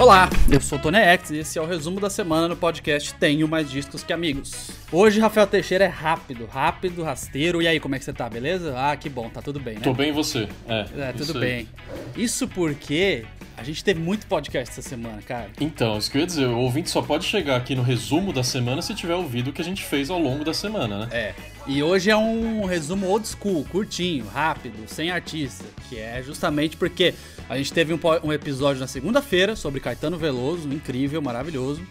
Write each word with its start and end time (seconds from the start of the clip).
Olá, 0.00 0.30
eu 0.50 0.62
sou 0.62 0.78
o 0.78 0.80
Tony 0.80 0.96
X 0.96 1.30
e 1.30 1.36
esse 1.36 1.58
é 1.58 1.62
o 1.62 1.66
resumo 1.66 2.00
da 2.00 2.08
semana 2.08 2.48
no 2.48 2.56
podcast 2.56 3.12
Tenho 3.16 3.46
Mais 3.46 3.70
Discos 3.70 4.02
Que 4.02 4.14
Amigos. 4.14 4.70
Hoje, 4.90 5.20
Rafael 5.20 5.46
Teixeira 5.46 5.84
é 5.84 5.88
rápido, 5.88 6.46
rápido, 6.46 7.02
rasteiro. 7.02 7.60
E 7.60 7.68
aí, 7.68 7.78
como 7.78 7.94
é 7.94 7.98
que 7.98 8.06
você 8.06 8.12
tá, 8.14 8.26
beleza? 8.26 8.74
Ah, 8.78 8.96
que 8.96 9.10
bom, 9.10 9.28
tá 9.28 9.42
tudo 9.42 9.60
bem, 9.60 9.74
né? 9.74 9.82
Tô 9.82 9.92
bem 9.92 10.08
e 10.08 10.12
você? 10.12 10.48
É, 10.66 10.86
é 11.10 11.12
tudo 11.12 11.38
bem. 11.38 11.68
Isso 12.16 12.48
porque 12.48 13.26
a 13.58 13.62
gente 13.62 13.84
teve 13.84 14.00
muito 14.00 14.26
podcast 14.26 14.70
essa 14.70 14.80
semana, 14.80 15.20
cara. 15.20 15.50
Então, 15.60 15.98
isso 15.98 16.10
que 16.10 16.16
eu 16.16 16.20
ia 16.20 16.26
dizer, 16.26 16.46
o 16.46 16.56
ouvinte 16.56 16.88
só 16.88 17.02
pode 17.02 17.26
chegar 17.26 17.56
aqui 17.56 17.74
no 17.74 17.82
resumo 17.82 18.32
da 18.32 18.42
semana 18.42 18.80
se 18.80 18.94
tiver 18.94 19.14
ouvido 19.14 19.50
o 19.50 19.52
que 19.52 19.60
a 19.60 19.64
gente 19.64 19.84
fez 19.84 20.08
ao 20.08 20.18
longo 20.18 20.42
da 20.42 20.54
semana, 20.54 21.00
né? 21.00 21.08
É. 21.12 21.34
E 21.66 21.82
hoje 21.82 22.10
é 22.10 22.16
um 22.16 22.64
resumo 22.64 23.06
old 23.06 23.28
school, 23.28 23.66
curtinho, 23.66 24.26
rápido, 24.28 24.78
sem 24.88 25.10
artista, 25.10 25.62
que 25.90 25.98
é 25.98 26.22
justamente 26.22 26.78
porque 26.78 27.12
a 27.50 27.56
gente 27.56 27.72
teve 27.72 27.92
um, 27.92 27.98
um 28.22 28.32
episódio 28.32 28.78
na 28.78 28.86
segunda-feira 28.86 29.56
sobre 29.56 29.80
Caetano 29.80 30.16
Veloso, 30.16 30.72
incrível, 30.72 31.20
maravilhoso. 31.20 31.82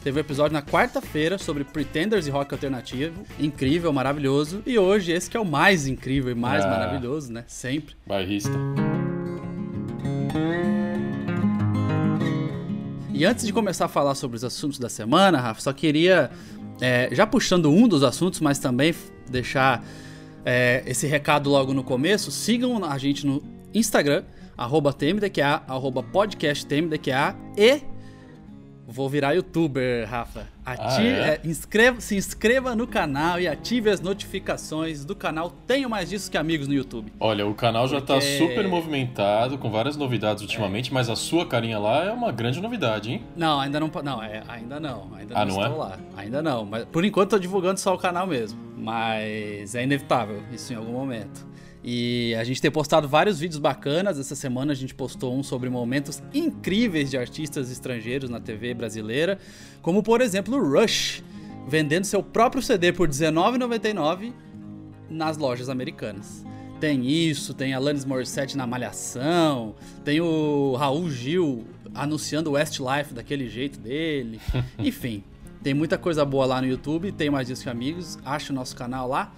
Teve 0.00 0.16
um 0.16 0.20
episódio 0.20 0.52
na 0.52 0.62
quarta-feira 0.62 1.36
sobre 1.38 1.64
Pretenders 1.64 2.28
e 2.28 2.30
rock 2.30 2.54
alternativo, 2.54 3.24
incrível, 3.36 3.92
maravilhoso. 3.92 4.62
E 4.64 4.78
hoje 4.78 5.10
esse 5.10 5.28
que 5.28 5.36
é 5.36 5.40
o 5.40 5.44
mais 5.44 5.88
incrível 5.88 6.30
e 6.30 6.36
mais 6.36 6.64
ah, 6.64 6.68
maravilhoso, 6.68 7.32
né? 7.32 7.42
Sempre. 7.48 7.96
Bairrista. 8.06 8.52
E 13.12 13.24
antes 13.24 13.44
de 13.44 13.52
começar 13.52 13.86
a 13.86 13.88
falar 13.88 14.14
sobre 14.14 14.36
os 14.36 14.44
assuntos 14.44 14.78
da 14.78 14.88
semana, 14.88 15.40
Rafa, 15.40 15.60
só 15.60 15.72
queria, 15.72 16.30
é, 16.80 17.08
já 17.10 17.26
puxando 17.26 17.72
um 17.72 17.88
dos 17.88 18.04
assuntos, 18.04 18.38
mas 18.38 18.60
também 18.60 18.94
deixar 19.28 19.84
é, 20.44 20.84
esse 20.86 21.08
recado 21.08 21.50
logo 21.50 21.74
no 21.74 21.82
começo, 21.82 22.30
sigam 22.30 22.84
a 22.84 22.96
gente 22.98 23.26
no 23.26 23.42
Instagram, 23.74 24.22
arroba 24.58 24.92
TMDQA, 24.92 25.62
arroba 25.68 26.02
podcast 26.02 26.66
TMDQA 26.66 27.36
e 27.56 27.80
Vou 28.90 29.06
virar 29.06 29.34
youtuber, 29.34 30.08
Rafa. 30.08 30.46
Ative, 30.64 31.08
ah, 31.08 31.26
é? 31.26 31.28
É, 31.34 31.40
inscreva, 31.44 32.00
se 32.00 32.16
inscreva 32.16 32.74
no 32.74 32.86
canal 32.86 33.38
e 33.38 33.46
ative 33.46 33.90
as 33.90 34.00
notificações 34.00 35.04
do 35.04 35.14
canal 35.14 35.50
Tenho 35.66 35.90
Mais 35.90 36.08
Disso 36.08 36.30
Que 36.30 36.38
Amigos 36.38 36.66
no 36.66 36.72
YouTube. 36.72 37.12
Olha, 37.20 37.46
o 37.46 37.52
canal 37.52 37.86
Porque... 37.86 38.00
já 38.00 38.06
tá 38.06 38.18
super 38.18 38.66
movimentado, 38.66 39.58
com 39.58 39.70
várias 39.70 39.94
novidades 39.94 40.42
ultimamente, 40.42 40.90
é. 40.90 40.94
mas 40.94 41.10
a 41.10 41.16
sua 41.16 41.44
carinha 41.44 41.78
lá 41.78 42.06
é 42.06 42.10
uma 42.10 42.32
grande 42.32 42.62
novidade, 42.62 43.12
hein? 43.12 43.22
Não, 43.36 43.60
ainda 43.60 43.78
não. 43.78 43.90
Não, 44.02 44.22
é, 44.22 44.42
ainda 44.48 44.80
não. 44.80 45.10
Ainda 45.14 45.34
ah, 45.36 45.44
não, 45.44 45.54
não 45.54 45.62
estou 45.62 45.76
é? 45.76 45.78
lá. 45.78 45.98
Ainda 46.16 46.40
não. 46.40 46.64
Mas 46.64 46.84
por 46.86 47.04
enquanto 47.04 47.30
tô 47.30 47.38
divulgando 47.38 47.78
só 47.78 47.92
o 47.92 47.98
canal 47.98 48.26
mesmo. 48.26 48.58
Mas 48.74 49.74
é 49.74 49.82
inevitável 49.82 50.42
isso 50.50 50.72
em 50.72 50.76
algum 50.76 50.92
momento. 50.92 51.46
E 51.82 52.34
a 52.34 52.44
gente 52.44 52.60
tem 52.60 52.70
postado 52.70 53.08
vários 53.08 53.38
vídeos 53.38 53.58
bacanas. 53.58 54.18
Essa 54.18 54.34
semana 54.34 54.72
a 54.72 54.74
gente 54.74 54.94
postou 54.94 55.36
um 55.36 55.42
sobre 55.42 55.70
momentos 55.70 56.22
incríveis 56.34 57.10
de 57.10 57.16
artistas 57.16 57.70
estrangeiros 57.70 58.28
na 58.28 58.40
TV 58.40 58.74
brasileira, 58.74 59.38
como 59.80 60.02
por 60.02 60.20
exemplo 60.20 60.56
o 60.56 60.80
Rush, 60.80 61.22
vendendo 61.68 62.04
seu 62.04 62.22
próprio 62.22 62.62
CD 62.62 62.92
por 62.92 63.08
R$19,99 63.08 64.32
nas 65.08 65.36
lojas 65.36 65.68
americanas. 65.68 66.44
Tem 66.80 67.08
isso, 67.08 67.54
tem 67.54 67.74
Alanis 67.74 68.04
Morissette 68.04 68.56
na 68.56 68.66
Malhação, 68.66 69.74
tem 70.04 70.20
o 70.20 70.76
Raul 70.76 71.10
Gil 71.10 71.64
anunciando 71.92 72.50
o 72.50 72.52
Westlife 72.52 73.12
daquele 73.12 73.48
jeito 73.48 73.80
dele. 73.80 74.40
Enfim, 74.78 75.24
tem 75.60 75.74
muita 75.74 75.98
coisa 75.98 76.24
boa 76.24 76.46
lá 76.46 76.60
no 76.60 76.68
YouTube, 76.68 77.10
tem 77.10 77.30
mais 77.30 77.48
disso 77.48 77.64
que 77.64 77.68
amigos. 77.68 78.16
Acha 78.24 78.52
o 78.52 78.56
nosso 78.56 78.76
canal 78.76 79.08
lá 79.08 79.32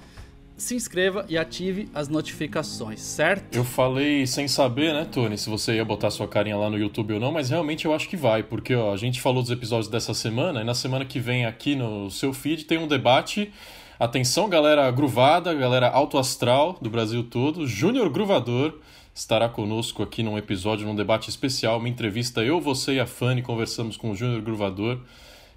se 0.60 0.74
inscreva 0.74 1.24
e 1.28 1.38
ative 1.38 1.88
as 1.94 2.08
notificações, 2.08 3.00
certo? 3.00 3.56
Eu 3.56 3.64
falei 3.64 4.26
sem 4.26 4.46
saber, 4.46 4.92
né, 4.92 5.06
Tony, 5.10 5.38
se 5.38 5.48
você 5.48 5.76
ia 5.76 5.84
botar 5.84 6.10
sua 6.10 6.28
carinha 6.28 6.56
lá 6.56 6.68
no 6.68 6.78
YouTube 6.78 7.14
ou 7.14 7.20
não, 7.20 7.32
mas 7.32 7.50
realmente 7.50 7.86
eu 7.86 7.94
acho 7.94 8.08
que 8.08 8.16
vai, 8.16 8.42
porque 8.42 8.74
ó, 8.74 8.92
a 8.92 8.96
gente 8.96 9.20
falou 9.20 9.42
dos 9.42 9.50
episódios 9.50 9.88
dessa 9.88 10.12
semana 10.12 10.60
e 10.60 10.64
na 10.64 10.74
semana 10.74 11.04
que 11.04 11.18
vem 11.18 11.46
aqui 11.46 11.74
no 11.74 12.10
seu 12.10 12.32
feed 12.32 12.64
tem 12.64 12.78
um 12.78 12.86
debate. 12.86 13.50
Atenção, 13.98 14.48
galera 14.48 14.90
gruvada, 14.90 15.52
galera 15.54 15.88
alto 15.88 16.18
astral 16.18 16.78
do 16.80 16.90
Brasil 16.90 17.24
todo, 17.24 17.66
Júnior 17.66 18.10
Gruvador 18.10 18.78
estará 19.14 19.48
conosco 19.48 20.02
aqui 20.02 20.22
num 20.22 20.38
episódio, 20.38 20.86
num 20.86 20.94
debate 20.94 21.28
especial, 21.28 21.78
uma 21.78 21.88
entrevista 21.88 22.42
eu, 22.42 22.60
você 22.60 22.94
e 22.94 23.00
a 23.00 23.06
Fanny 23.06 23.42
conversamos 23.42 23.96
com 23.96 24.10
o 24.10 24.14
Júnior 24.14 24.40
Gruvador 24.40 25.00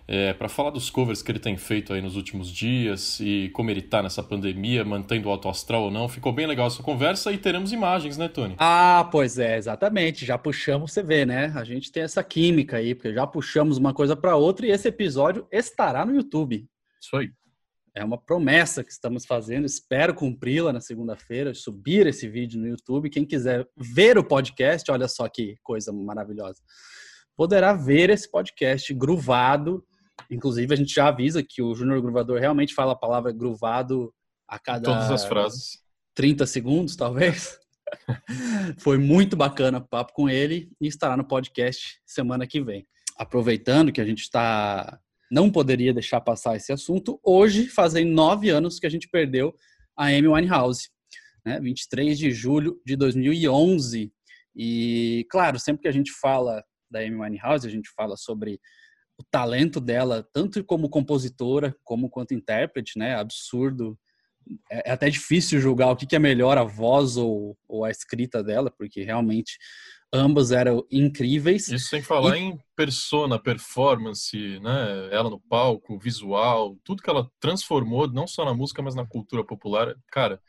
é, 0.07 0.33
para 0.33 0.49
falar 0.49 0.69
dos 0.69 0.89
covers 0.89 1.21
que 1.21 1.31
ele 1.31 1.39
tem 1.39 1.55
feito 1.55 1.93
aí 1.93 2.01
nos 2.01 2.15
últimos 2.15 2.51
dias 2.51 3.19
e 3.19 3.49
como 3.53 3.71
ele 3.71 3.81
tá 3.81 4.03
nessa 4.03 4.21
pandemia, 4.21 4.83
mantendo 4.83 5.29
o 5.29 5.31
alto 5.31 5.47
astral 5.47 5.83
ou 5.83 5.91
não. 5.91 6.09
Ficou 6.09 6.33
bem 6.33 6.45
legal 6.45 6.67
essa 6.67 6.83
conversa 6.83 7.31
e 7.31 7.37
teremos 7.37 7.71
imagens, 7.71 8.17
né, 8.17 8.27
Tony? 8.27 8.55
Ah, 8.57 9.07
pois 9.11 9.39
é, 9.39 9.57
exatamente. 9.57 10.25
Já 10.25 10.37
puxamos, 10.37 10.91
você 10.91 11.01
vê, 11.01 11.25
né? 11.25 11.53
A 11.55 11.63
gente 11.63 11.91
tem 11.91 12.03
essa 12.03 12.23
química 12.23 12.77
aí, 12.77 12.93
porque 12.93 13.13
já 13.13 13.25
puxamos 13.25 13.77
uma 13.77 13.93
coisa 13.93 14.15
para 14.15 14.35
outra 14.35 14.65
e 14.65 14.71
esse 14.71 14.87
episódio 14.87 15.47
estará 15.51 16.05
no 16.05 16.13
YouTube. 16.13 16.67
Isso 17.01 17.15
aí. 17.15 17.31
É 17.95 18.03
uma 18.03 18.17
promessa 18.17 18.83
que 18.83 18.91
estamos 18.91 19.23
fazendo, 19.23 19.65
espero 19.65 20.15
cumpri-la 20.15 20.73
na 20.73 20.81
segunda-feira, 20.81 21.53
subir 21.53 22.07
esse 22.07 22.27
vídeo 22.27 22.59
no 22.59 22.67
YouTube. 22.67 23.09
Quem 23.09 23.23
quiser 23.23 23.67
ver 23.77 24.17
o 24.17 24.23
podcast, 24.23 24.89
olha 24.89 25.07
só 25.07 25.29
que 25.29 25.55
coisa 25.61 25.93
maravilhosa, 25.93 26.59
poderá 27.35 27.73
ver 27.73 28.09
esse 28.09 28.29
podcast 28.29 28.91
gruvado 28.95 29.85
Inclusive, 30.29 30.73
a 30.73 30.77
gente 30.77 30.93
já 30.93 31.07
avisa 31.07 31.43
que 31.43 31.61
o 31.61 31.73
Júnior 31.73 32.01
Gruvador 32.01 32.39
realmente 32.39 32.73
fala 32.73 32.93
a 32.93 32.97
palavra 32.97 33.31
gruvado 33.31 34.13
a 34.47 34.59
cada. 34.59 34.85
Todas 34.85 35.11
as 35.11 35.25
frases. 35.25 35.83
30 36.15 36.45
segundos, 36.45 36.95
talvez. 36.95 37.57
Foi 38.77 38.97
muito 38.97 39.35
bacana 39.35 39.79
o 39.79 39.87
papo 39.87 40.13
com 40.13 40.29
ele 40.29 40.69
e 40.79 40.87
estará 40.87 41.17
no 41.17 41.27
podcast 41.27 41.99
semana 42.05 42.47
que 42.47 42.61
vem. 42.61 42.87
Aproveitando 43.17 43.91
que 43.91 44.01
a 44.01 44.05
gente 44.05 44.21
está. 44.21 44.99
Não 45.31 45.49
poderia 45.49 45.93
deixar 45.93 46.21
passar 46.21 46.55
esse 46.55 46.71
assunto. 46.71 47.19
Hoje 47.23 47.67
fazem 47.67 48.05
nove 48.05 48.49
anos 48.49 48.79
que 48.79 48.85
a 48.85 48.89
gente 48.89 49.09
perdeu 49.09 49.55
a 49.97 50.05
Amy 50.05 50.27
Winehouse, 50.27 50.89
né? 51.45 51.59
23 51.59 52.17
de 52.17 52.31
julho 52.31 52.79
de 52.85 52.95
2011. 52.95 54.13
E, 54.55 55.25
claro, 55.31 55.59
sempre 55.59 55.81
que 55.81 55.87
a 55.87 55.91
gente 55.91 56.11
fala 56.11 56.63
da 56.89 56.99
Amy 56.99 57.15
Winehouse, 57.15 57.65
a 57.65 57.71
gente 57.71 57.89
fala 57.95 58.15
sobre 58.15 58.59
o 59.17 59.23
talento 59.23 59.79
dela, 59.79 60.27
tanto 60.33 60.63
como 60.63 60.89
compositora, 60.89 61.75
como 61.83 62.09
quanto 62.09 62.33
intérprete, 62.33 62.97
né? 62.97 63.15
Absurdo. 63.15 63.97
É, 64.69 64.89
é 64.89 64.91
até 64.91 65.09
difícil 65.09 65.59
julgar 65.59 65.91
o 65.91 65.95
que 65.95 66.15
é 66.15 66.19
melhor, 66.19 66.57
a 66.57 66.63
voz 66.63 67.17
ou, 67.17 67.57
ou 67.67 67.85
a 67.85 67.91
escrita 67.91 68.43
dela, 68.43 68.71
porque 68.71 69.03
realmente 69.03 69.57
ambas 70.13 70.51
eram 70.51 70.85
incríveis. 70.91 71.67
Isso 71.69 71.89
sem 71.89 72.01
falar 72.01 72.37
e... 72.37 72.41
em 72.41 72.59
persona, 72.75 73.41
performance, 73.41 74.37
né? 74.59 75.09
Ela 75.11 75.29
no 75.29 75.39
palco, 75.39 75.97
visual, 75.97 76.77
tudo 76.83 77.01
que 77.01 77.09
ela 77.09 77.29
transformou, 77.39 78.07
não 78.07 78.27
só 78.27 78.45
na 78.45 78.53
música, 78.53 78.81
mas 78.81 78.95
na 78.95 79.05
cultura 79.05 79.43
popular. 79.43 79.95
Cara, 80.11 80.39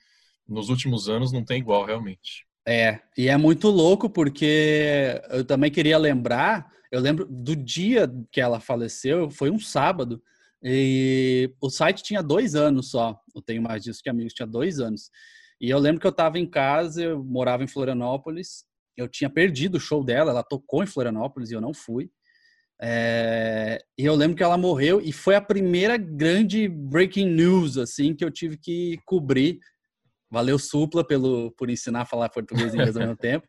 nos 0.46 0.68
últimos 0.68 1.08
anos 1.08 1.32
não 1.32 1.44
tem 1.44 1.58
igual, 1.58 1.86
realmente. 1.86 2.46
É, 2.66 3.00
e 3.16 3.28
é 3.28 3.36
muito 3.36 3.68
louco 3.68 4.08
porque 4.08 5.20
eu 5.30 5.44
também 5.44 5.70
queria 5.70 5.98
lembrar 5.98 6.70
eu 6.94 7.00
lembro 7.00 7.26
do 7.26 7.56
dia 7.56 8.08
que 8.30 8.40
ela 8.40 8.60
faleceu, 8.60 9.28
foi 9.28 9.50
um 9.50 9.58
sábado, 9.58 10.22
e 10.62 11.52
o 11.60 11.68
site 11.68 12.04
tinha 12.04 12.22
dois 12.22 12.54
anos 12.54 12.90
só. 12.90 13.18
Eu 13.34 13.42
tenho 13.42 13.60
mais 13.60 13.82
disso 13.82 14.00
que 14.00 14.08
amigos, 14.08 14.32
tinha 14.32 14.46
dois 14.46 14.78
anos. 14.78 15.10
E 15.60 15.68
eu 15.68 15.78
lembro 15.80 16.00
que 16.00 16.06
eu 16.06 16.12
estava 16.12 16.38
em 16.38 16.48
casa, 16.48 17.02
eu 17.02 17.24
morava 17.24 17.64
em 17.64 17.66
Florianópolis, 17.66 18.64
eu 18.96 19.08
tinha 19.08 19.28
perdido 19.28 19.74
o 19.74 19.80
show 19.80 20.04
dela, 20.04 20.30
ela 20.30 20.44
tocou 20.44 20.84
em 20.84 20.86
Florianópolis 20.86 21.50
e 21.50 21.54
eu 21.54 21.60
não 21.60 21.74
fui. 21.74 22.08
É, 22.80 23.84
e 23.98 24.04
eu 24.04 24.14
lembro 24.14 24.36
que 24.36 24.42
ela 24.44 24.56
morreu 24.56 25.00
e 25.00 25.12
foi 25.12 25.34
a 25.34 25.40
primeira 25.40 25.96
grande 25.96 26.68
breaking 26.68 27.28
news 27.28 27.76
assim 27.76 28.14
que 28.14 28.24
eu 28.24 28.30
tive 28.30 28.56
que 28.56 29.00
cobrir. 29.04 29.58
Valeu 30.30 30.60
Supla 30.60 31.04
pelo 31.04 31.50
por 31.58 31.68
ensinar 31.68 32.02
a 32.02 32.06
falar 32.06 32.28
português 32.28 32.72
e 32.72 32.76
inglês 32.76 32.96
ao 32.96 33.02
mesmo 33.02 33.16
tempo. 33.18 33.48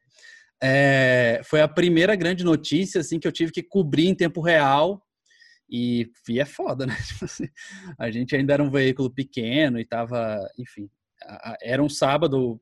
É, 0.62 1.42
foi 1.44 1.62
a 1.62 1.68
primeira 1.68 2.16
grande 2.16 2.44
notícia 2.44 3.02
assim 3.02 3.20
que 3.20 3.28
eu 3.28 3.32
tive 3.32 3.52
que 3.52 3.62
cobrir 3.62 4.08
em 4.08 4.16
tempo 4.16 4.42
real 4.42 5.02
e, 5.70 6.10
e 6.30 6.40
é 6.40 6.46
foda, 6.46 6.86
né? 6.86 6.96
Tipo 7.08 7.26
assim, 7.26 7.48
a 8.00 8.10
gente 8.10 8.36
ainda 8.36 8.54
era 8.54 8.64
um 8.64 8.72
veículo 8.72 9.10
pequeno 9.10 9.80
e 9.80 9.86
tava, 9.86 10.40
enfim, 10.58 10.90
era 11.62 11.82
um 11.82 11.90
sábado, 11.90 12.60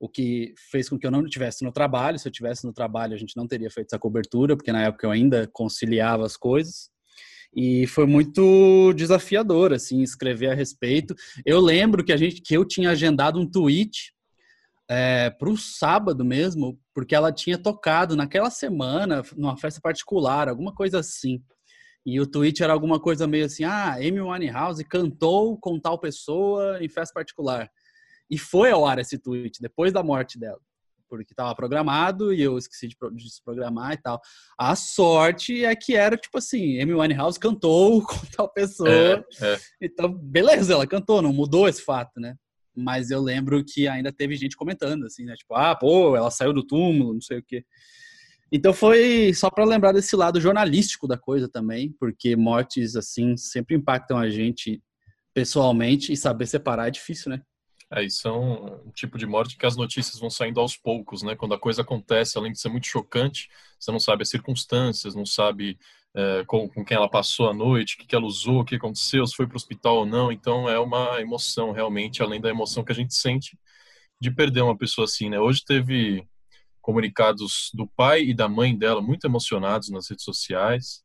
o 0.00 0.08
que 0.08 0.54
fez 0.70 0.88
com 0.88 0.98
que 0.98 1.06
eu 1.06 1.10
não 1.10 1.24
estivesse 1.24 1.64
no 1.64 1.72
trabalho. 1.72 2.18
Se 2.18 2.28
eu 2.28 2.30
estivesse 2.30 2.66
no 2.66 2.72
trabalho, 2.72 3.14
a 3.14 3.18
gente 3.18 3.36
não 3.36 3.46
teria 3.46 3.70
feito 3.70 3.88
essa 3.88 3.98
cobertura, 3.98 4.56
porque 4.56 4.72
na 4.72 4.84
época 4.84 5.06
eu 5.06 5.10
ainda 5.10 5.48
conciliava 5.52 6.24
as 6.24 6.36
coisas. 6.36 6.90
E 7.54 7.86
foi 7.86 8.06
muito 8.06 8.92
desafiador, 8.94 9.72
assim, 9.72 10.02
escrever 10.02 10.50
a 10.50 10.54
respeito. 10.54 11.14
Eu 11.46 11.60
lembro 11.60 12.04
que 12.04 12.12
a 12.12 12.16
gente, 12.16 12.42
que 12.42 12.54
eu 12.54 12.64
tinha 12.64 12.90
agendado 12.90 13.40
um 13.40 13.50
tweet 13.50 14.12
é, 14.88 15.28
para 15.28 15.50
o 15.50 15.56
sábado 15.56 16.24
mesmo, 16.24 16.80
porque 16.94 17.14
ela 17.14 17.30
tinha 17.30 17.58
tocado 17.58 18.16
naquela 18.16 18.50
semana, 18.50 19.22
numa 19.36 19.56
festa 19.56 19.80
particular, 19.80 20.48
alguma 20.48 20.74
coisa 20.74 21.00
assim. 21.00 21.42
E 22.06 22.18
o 22.18 22.26
tweet 22.26 22.62
era 22.62 22.72
alguma 22.72 22.98
coisa 22.98 23.26
meio 23.26 23.44
assim: 23.44 23.64
ah, 23.64 23.94
Amy 23.94 24.20
Winehouse 24.20 24.82
cantou 24.84 25.58
com 25.58 25.78
tal 25.78 25.98
pessoa 25.98 26.82
em 26.82 26.88
festa 26.88 27.12
particular. 27.12 27.70
E 28.30 28.38
foi 28.38 28.70
ao 28.70 28.86
ar 28.86 28.98
esse 28.98 29.18
tweet, 29.18 29.60
depois 29.60 29.92
da 29.92 30.02
morte 30.02 30.38
dela. 30.38 30.60
porque 31.06 31.32
estava 31.32 31.54
programado 31.54 32.32
e 32.32 32.42
eu 32.42 32.56
esqueci 32.56 32.88
de 32.88 32.96
desprogramar 33.14 33.92
e 33.92 33.98
tal. 33.98 34.20
A 34.58 34.74
sorte 34.74 35.64
é 35.64 35.74
que 35.76 35.94
era 35.96 36.16
tipo 36.16 36.38
assim, 36.38 36.80
Amy 36.80 36.94
Winehouse 36.94 37.38
cantou 37.38 38.00
com 38.06 38.16
tal 38.34 38.50
pessoa. 38.50 38.88
É, 38.90 39.24
é. 39.42 39.58
Então, 39.80 40.10
beleza, 40.10 40.72
ela 40.72 40.86
cantou, 40.86 41.20
não 41.20 41.32
mudou 41.32 41.68
esse 41.68 41.82
fato, 41.82 42.18
né? 42.18 42.36
Mas 42.78 43.10
eu 43.10 43.20
lembro 43.20 43.64
que 43.64 43.88
ainda 43.88 44.12
teve 44.12 44.36
gente 44.36 44.56
comentando 44.56 45.04
assim, 45.04 45.24
né? 45.24 45.34
Tipo, 45.34 45.54
ah, 45.54 45.74
pô, 45.74 46.16
ela 46.16 46.30
saiu 46.30 46.52
do 46.52 46.64
túmulo, 46.64 47.14
não 47.14 47.20
sei 47.20 47.38
o 47.38 47.42
quê. 47.42 47.64
Então 48.50 48.72
foi 48.72 49.32
só 49.34 49.50
para 49.50 49.64
lembrar 49.64 49.92
desse 49.92 50.16
lado 50.16 50.40
jornalístico 50.40 51.06
da 51.06 51.18
coisa 51.18 51.48
também, 51.48 51.92
porque 52.00 52.34
mortes 52.34 52.96
assim 52.96 53.36
sempre 53.36 53.76
impactam 53.76 54.16
a 54.16 54.30
gente 54.30 54.82
pessoalmente 55.34 56.12
e 56.12 56.16
saber 56.16 56.46
separar 56.46 56.88
é 56.88 56.90
difícil, 56.90 57.30
né? 57.30 57.42
É, 57.90 58.04
isso 58.04 58.28
é 58.28 58.32
um, 58.32 58.90
tipo 58.92 59.16
de 59.16 59.26
morte 59.26 59.56
que 59.56 59.64
as 59.64 59.76
notícias 59.76 60.18
vão 60.18 60.28
saindo 60.28 60.60
aos 60.60 60.76
poucos, 60.76 61.22
né? 61.22 61.34
Quando 61.34 61.54
a 61.54 61.58
coisa 61.58 61.80
acontece, 61.82 62.36
além 62.36 62.52
de 62.52 62.60
ser 62.60 62.68
muito 62.68 62.86
chocante, 62.86 63.48
você 63.78 63.90
não 63.90 63.98
sabe 63.98 64.22
as 64.22 64.28
circunstâncias, 64.28 65.14
não 65.14 65.24
sabe 65.24 65.78
é, 66.14 66.44
com, 66.46 66.68
com, 66.68 66.84
quem 66.84 66.96
ela 66.96 67.08
passou 67.08 67.48
a 67.48 67.54
noite, 67.54 67.94
o 67.94 67.98
que, 67.98 68.06
que 68.06 68.14
ela 68.14 68.26
usou, 68.26 68.60
o 68.60 68.64
que 68.64 68.76
aconteceu, 68.76 69.26
se 69.26 69.36
foi 69.36 69.46
para 69.46 69.54
o 69.54 69.56
hospital 69.56 69.98
ou 69.98 70.06
não. 70.06 70.32
Então 70.32 70.68
é 70.68 70.78
uma 70.78 71.20
emoção 71.20 71.72
realmente, 71.72 72.22
além 72.22 72.40
da 72.40 72.48
emoção 72.48 72.84
que 72.84 72.92
a 72.92 72.94
gente 72.94 73.14
sente 73.14 73.58
de 74.20 74.30
perder 74.30 74.62
uma 74.62 74.76
pessoa 74.76 75.04
assim, 75.04 75.28
né? 75.30 75.38
Hoje 75.38 75.64
teve 75.64 76.26
comunicados 76.80 77.70
do 77.74 77.86
pai 77.86 78.22
e 78.22 78.34
da 78.34 78.48
mãe 78.48 78.76
dela 78.76 79.00
muito 79.00 79.26
emocionados 79.26 79.90
nas 79.90 80.08
redes 80.08 80.24
sociais. 80.24 81.02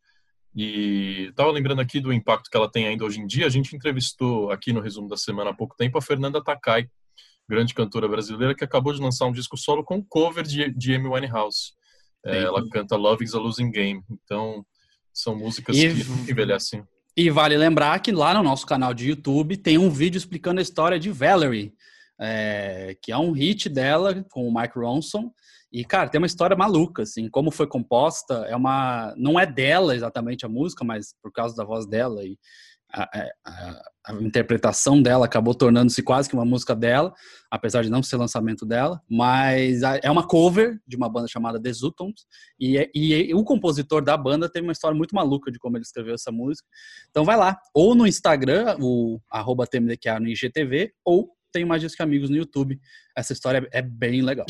E 0.55 1.27
estava 1.29 1.51
lembrando 1.51 1.81
aqui 1.81 1.99
do 1.99 2.13
impacto 2.13 2.49
que 2.49 2.55
ela 2.55 2.71
tem 2.71 2.87
ainda 2.87 3.03
hoje 3.03 3.19
em 3.19 3.27
dia. 3.27 3.45
A 3.45 3.49
gente 3.49 3.75
entrevistou 3.75 4.51
aqui 4.51 4.71
no 4.71 4.79
resumo 4.79 5.09
da 5.09 5.17
semana 5.17 5.49
há 5.49 5.53
pouco 5.53 5.75
tempo 5.75 5.97
a 5.97 6.01
Fernanda 6.01 6.43
Takai, 6.43 6.87
grande 7.49 7.73
cantora 7.73 8.07
brasileira, 8.07 8.55
que 8.55 8.63
acabou 8.63 8.93
de 8.93 9.01
lançar 9.01 9.25
um 9.25 9.31
disco 9.31 9.57
solo 9.57 9.83
com 9.83 10.03
cover 10.03 10.43
de, 10.43 10.71
de 10.71 10.95
Amy 10.95 11.07
Winehouse. 11.07 11.73
É, 12.25 12.43
ela 12.43 12.67
canta 12.69 12.95
Love 12.95 13.23
is 13.25 13.33
a 13.33 13.39
Losing 13.39 13.71
Game. 13.71 14.01
Então, 14.09 14.65
são 15.13 15.35
músicas 15.35 15.77
e, 15.77 15.93
que 15.93 16.31
envelhecem. 16.31 16.83
E 17.15 17.29
vale 17.29 17.55
lembrar 17.55 17.99
que 17.99 18.11
lá 18.11 18.33
no 18.33 18.43
nosso 18.43 18.65
canal 18.65 18.93
de 18.93 19.09
YouTube 19.09 19.57
tem 19.57 19.77
um 19.77 19.89
vídeo 19.89 20.17
explicando 20.17 20.59
a 20.59 20.63
história 20.63 20.99
de 20.99 21.11
Valerie, 21.11 21.73
é, 22.19 22.97
que 23.01 23.11
é 23.11 23.17
um 23.17 23.31
hit 23.31 23.69
dela 23.69 24.25
com 24.29 24.47
o 24.47 24.53
Mike 24.53 24.77
Ronson 24.77 25.31
e, 25.73 25.83
cara, 25.83 26.07
tem 26.07 26.21
uma 26.21 26.27
história 26.27 26.55
maluca, 26.55 27.01
assim, 27.01 27.27
como 27.27 27.49
foi 27.49 27.65
composta, 27.65 28.45
é 28.47 28.55
uma... 28.55 29.11
Não 29.17 29.39
é 29.39 29.45
dela 29.45 29.95
exatamente 29.95 30.45
a 30.45 30.49
música, 30.49 30.85
mas 30.85 31.15
por 31.19 31.31
causa 31.31 31.55
da 31.55 31.63
voz 31.63 31.87
dela 31.87 32.23
e 32.23 32.37
a, 32.93 33.31
a, 33.45 33.81
a 34.05 34.13
interpretação 34.21 35.01
dela 35.01 35.25
acabou 35.25 35.55
tornando-se 35.55 36.03
quase 36.03 36.29
que 36.29 36.35
uma 36.35 36.45
música 36.45 36.75
dela, 36.75 37.13
apesar 37.49 37.81
de 37.83 37.89
não 37.89 38.03
ser 38.03 38.17
lançamento 38.17 38.65
dela, 38.65 39.01
mas 39.09 39.81
é 40.01 40.11
uma 40.11 40.27
cover 40.27 40.79
de 40.85 40.95
uma 40.95 41.09
banda 41.09 41.27
chamada 41.27 41.61
The 41.61 41.71
Zutons, 41.73 42.25
e, 42.59 42.89
e, 42.93 43.33
o 43.33 43.43
compositor 43.43 44.03
da 44.03 44.15
banda 44.15 44.49
teve 44.49 44.67
uma 44.67 44.73
história 44.73 44.95
muito 44.95 45.15
maluca 45.15 45.51
de 45.51 45.57
como 45.57 45.77
ele 45.77 45.83
escreveu 45.83 46.13
essa 46.13 46.31
música. 46.31 46.67
Então 47.09 47.23
vai 47.23 47.37
lá, 47.37 47.57
ou 47.73 47.95
no 47.95 48.05
Instagram, 48.05 48.77
o 48.79 49.19
arroba 49.31 49.65
no 50.21 50.27
IGTV, 50.27 50.91
ou 51.03 51.31
tem 51.51 51.63
mais 51.63 51.81
disso 51.81 51.95
que 51.95 52.03
amigos 52.03 52.29
no 52.29 52.35
YouTube. 52.35 52.79
Essa 53.15 53.31
história 53.31 53.67
é 53.71 53.81
bem 53.81 54.21
legal. 54.21 54.45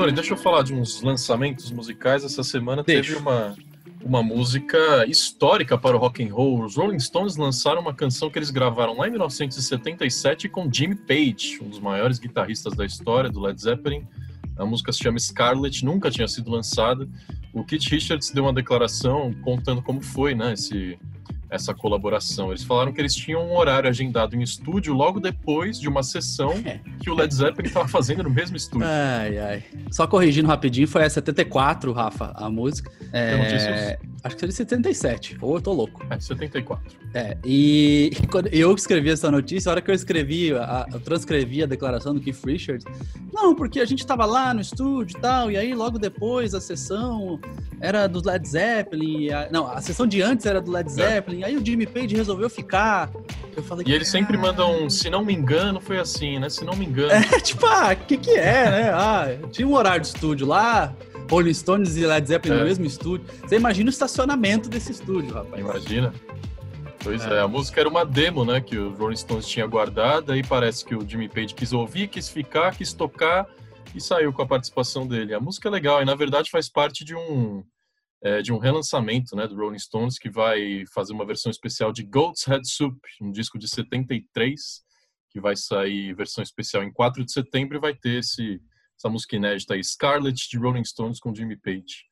Tony, 0.00 0.12
deixa 0.12 0.32
eu 0.32 0.38
falar 0.38 0.62
de 0.62 0.72
uns 0.72 1.02
lançamentos 1.02 1.70
musicais. 1.70 2.24
Essa 2.24 2.42
semana 2.42 2.82
deixa. 2.82 3.12
teve 3.12 3.20
uma, 3.20 3.54
uma 4.02 4.22
música 4.22 5.04
histórica 5.06 5.76
para 5.76 5.94
o 5.94 6.00
rock 6.00 6.24
and 6.24 6.32
roll. 6.32 6.64
Os 6.64 6.76
Rolling 6.76 6.98
Stones 6.98 7.36
lançaram 7.36 7.82
uma 7.82 7.92
canção 7.92 8.30
que 8.30 8.38
eles 8.38 8.50
gravaram 8.50 8.96
lá 8.96 9.08
em 9.08 9.10
1977 9.10 10.48
com 10.48 10.72
Jimmy 10.72 10.94
Page, 10.94 11.58
um 11.60 11.68
dos 11.68 11.78
maiores 11.78 12.18
guitarristas 12.18 12.74
da 12.74 12.86
história 12.86 13.28
do 13.28 13.40
Led 13.40 13.60
Zeppelin. 13.60 14.06
A 14.56 14.64
música 14.64 14.90
se 14.90 15.00
chama 15.00 15.18
Scarlet, 15.18 15.84
nunca 15.84 16.10
tinha 16.10 16.26
sido 16.26 16.50
lançada. 16.50 17.06
O 17.52 17.62
Keith 17.62 17.84
Richards 17.90 18.30
deu 18.30 18.44
uma 18.44 18.54
declaração 18.54 19.34
contando 19.42 19.82
como 19.82 20.00
foi, 20.00 20.34
né, 20.34 20.54
esse, 20.54 20.98
essa 21.50 21.74
colaboração. 21.74 22.50
Eles 22.50 22.62
falaram 22.62 22.92
que 22.92 23.00
eles 23.00 23.14
tinham 23.14 23.44
um 23.44 23.56
horário 23.56 23.88
agendado 23.88 24.36
em 24.36 24.42
estúdio 24.42 24.94
logo 24.94 25.18
depois 25.20 25.78
de 25.78 25.88
uma 25.88 26.02
sessão 26.02 26.52
é. 26.64 26.80
que 27.00 27.10
o 27.10 27.14
Led 27.14 27.34
Zeppelin 27.34 27.68
estava 27.68 27.88
fazendo 27.88 28.22
no 28.22 28.30
mesmo 28.30 28.56
estúdio. 28.56 28.86
Ai, 28.86 29.38
ai. 29.38 29.64
Só 29.90 30.06
corrigindo 30.06 30.48
rapidinho, 30.48 30.86
foi 30.86 31.04
a 31.04 31.10
74, 31.10 31.92
Rafa, 31.92 32.32
a 32.36 32.48
música. 32.48 32.90
É... 33.12 33.98
Acho 34.22 34.36
que 34.36 34.40
seria 34.40 34.54
77, 34.54 35.38
ou 35.40 35.56
eu 35.56 35.62
tô 35.62 35.72
louco. 35.72 36.04
É, 36.10 36.20
74. 36.20 36.98
É, 37.14 37.38
e 37.44 38.10
quando 38.30 38.48
eu 38.48 38.74
escrevi 38.74 39.08
essa 39.08 39.30
notícia, 39.30 39.70
a 39.70 39.72
hora 39.72 39.80
que 39.80 39.90
eu 39.90 39.94
escrevi, 39.94 40.52
a, 40.52 40.86
eu 40.92 41.00
transcrevi 41.00 41.62
a 41.62 41.66
declaração 41.66 42.14
do 42.14 42.20
Keith 42.20 42.44
Richards, 42.44 42.84
não, 43.32 43.54
porque 43.54 43.80
a 43.80 43.84
gente 43.84 44.06
tava 44.06 44.26
lá 44.26 44.52
no 44.52 44.60
estúdio 44.60 45.16
e 45.16 45.20
tal, 45.20 45.50
e 45.50 45.56
aí 45.56 45.74
logo 45.74 45.98
depois 45.98 46.54
a 46.54 46.60
sessão 46.60 47.40
era 47.80 48.06
do 48.06 48.20
Led 48.24 48.46
Zeppelin, 48.46 49.30
a, 49.30 49.48
não, 49.50 49.66
a 49.66 49.80
sessão 49.80 50.06
de 50.06 50.20
antes 50.20 50.44
era 50.44 50.60
do 50.60 50.70
Led 50.70 50.88
é. 50.90 50.92
Zeppelin, 50.92 51.39
é. 51.39 51.39
Aí 51.44 51.56
o 51.56 51.64
Jimmy 51.64 51.86
Page 51.86 52.14
resolveu 52.14 52.48
ficar. 52.48 53.10
Eu 53.56 53.62
falei, 53.62 53.84
e 53.86 53.92
eles 53.92 54.08
sempre 54.08 54.36
mandam, 54.36 54.88
se 54.88 55.10
não 55.10 55.24
me 55.24 55.34
engano, 55.34 55.80
foi 55.80 55.98
assim, 55.98 56.38
né? 56.38 56.48
Se 56.48 56.64
não 56.64 56.76
me 56.76 56.86
engano. 56.86 57.12
É, 57.12 57.22
tipo, 57.40 57.66
ah, 57.66 57.92
o 57.92 58.06
que 58.06 58.16
que 58.16 58.30
é, 58.32 58.70
né? 58.70 58.90
Ah, 58.90 59.26
tinha 59.50 59.66
um 59.66 59.74
horário 59.74 60.00
de 60.00 60.08
estúdio 60.08 60.46
lá, 60.46 60.94
Rolling 61.30 61.54
Stones 61.54 61.96
e 61.96 62.06
Led 62.06 62.26
Zeppelin 62.26 62.56
é. 62.56 62.58
no 62.58 62.64
mesmo 62.64 62.84
estúdio. 62.84 63.26
Você 63.46 63.56
imagina 63.56 63.88
o 63.88 63.90
estacionamento 63.90 64.68
desse 64.68 64.92
estúdio, 64.92 65.34
rapaz. 65.34 65.60
Imagina. 65.60 66.12
Pois 67.02 67.24
é. 67.24 67.34
é. 67.34 67.40
a 67.40 67.48
música 67.48 67.80
era 67.80 67.88
uma 67.88 68.04
demo, 68.04 68.44
né, 68.44 68.60
que 68.60 68.76
o 68.76 68.94
Rolling 68.94 69.16
Stones 69.16 69.46
tinha 69.46 69.66
guardada 69.66 70.36
e 70.36 70.42
parece 70.42 70.84
que 70.84 70.94
o 70.94 71.06
Jimmy 71.06 71.28
Page 71.28 71.54
quis 71.54 71.72
ouvir, 71.72 72.08
quis 72.08 72.28
ficar, 72.28 72.74
quis 72.76 72.92
tocar 72.92 73.46
e 73.94 74.00
saiu 74.00 74.32
com 74.32 74.42
a 74.42 74.46
participação 74.46 75.06
dele. 75.06 75.34
A 75.34 75.40
música 75.40 75.68
é 75.68 75.72
legal 75.72 76.02
e 76.02 76.04
na 76.04 76.14
verdade 76.14 76.50
faz 76.50 76.68
parte 76.68 77.04
de 77.04 77.14
um 77.14 77.64
é, 78.22 78.42
de 78.42 78.52
um 78.52 78.58
relançamento, 78.58 79.34
né, 79.34 79.46
do 79.46 79.56
Rolling 79.56 79.78
Stones 79.78 80.18
que 80.18 80.30
vai 80.30 80.84
fazer 80.92 81.12
uma 81.12 81.26
versão 81.26 81.50
especial 81.50 81.92
de 81.92 82.02
Goat's 82.02 82.44
Head 82.44 82.68
Soup, 82.68 82.98
um 83.20 83.30
disco 83.30 83.58
de 83.58 83.68
73 83.68 84.82
que 85.30 85.40
vai 85.40 85.56
sair 85.56 86.14
versão 86.14 86.42
especial 86.42 86.82
em 86.82 86.92
4 86.92 87.24
de 87.24 87.32
setembro 87.32 87.76
e 87.76 87.80
vai 87.80 87.94
ter 87.94 88.18
esse 88.18 88.60
essa 89.00 89.08
música 89.08 89.34
inédita 89.34 89.72
aí, 89.72 89.82
Scarlet 89.82 90.46
de 90.46 90.58
Rolling 90.58 90.84
Stones 90.84 91.18
com 91.18 91.34
Jimmy 91.34 91.56
Page. 91.56 92.04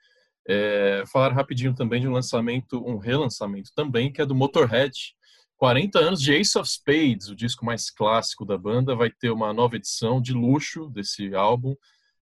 É, 0.48 1.04
falar 1.12 1.34
rapidinho 1.34 1.74
também 1.74 2.00
de 2.00 2.08
um 2.08 2.12
lançamento, 2.12 2.82
um 2.82 2.96
relançamento 2.96 3.70
também, 3.74 4.10
que 4.10 4.22
é 4.22 4.26
do 4.26 4.34
Motorhead. 4.34 5.14
40 5.58 5.98
anos 5.98 6.22
de 6.22 6.32
Ace 6.32 6.56
of 6.56 6.66
Spades, 6.66 7.28
o 7.28 7.36
disco 7.36 7.66
mais 7.66 7.90
clássico 7.90 8.46
da 8.46 8.56
banda, 8.56 8.96
vai 8.96 9.10
ter 9.10 9.28
uma 9.28 9.52
nova 9.52 9.76
edição 9.76 10.22
de 10.22 10.32
luxo 10.32 10.88
desse 10.88 11.34
álbum, 11.34 11.74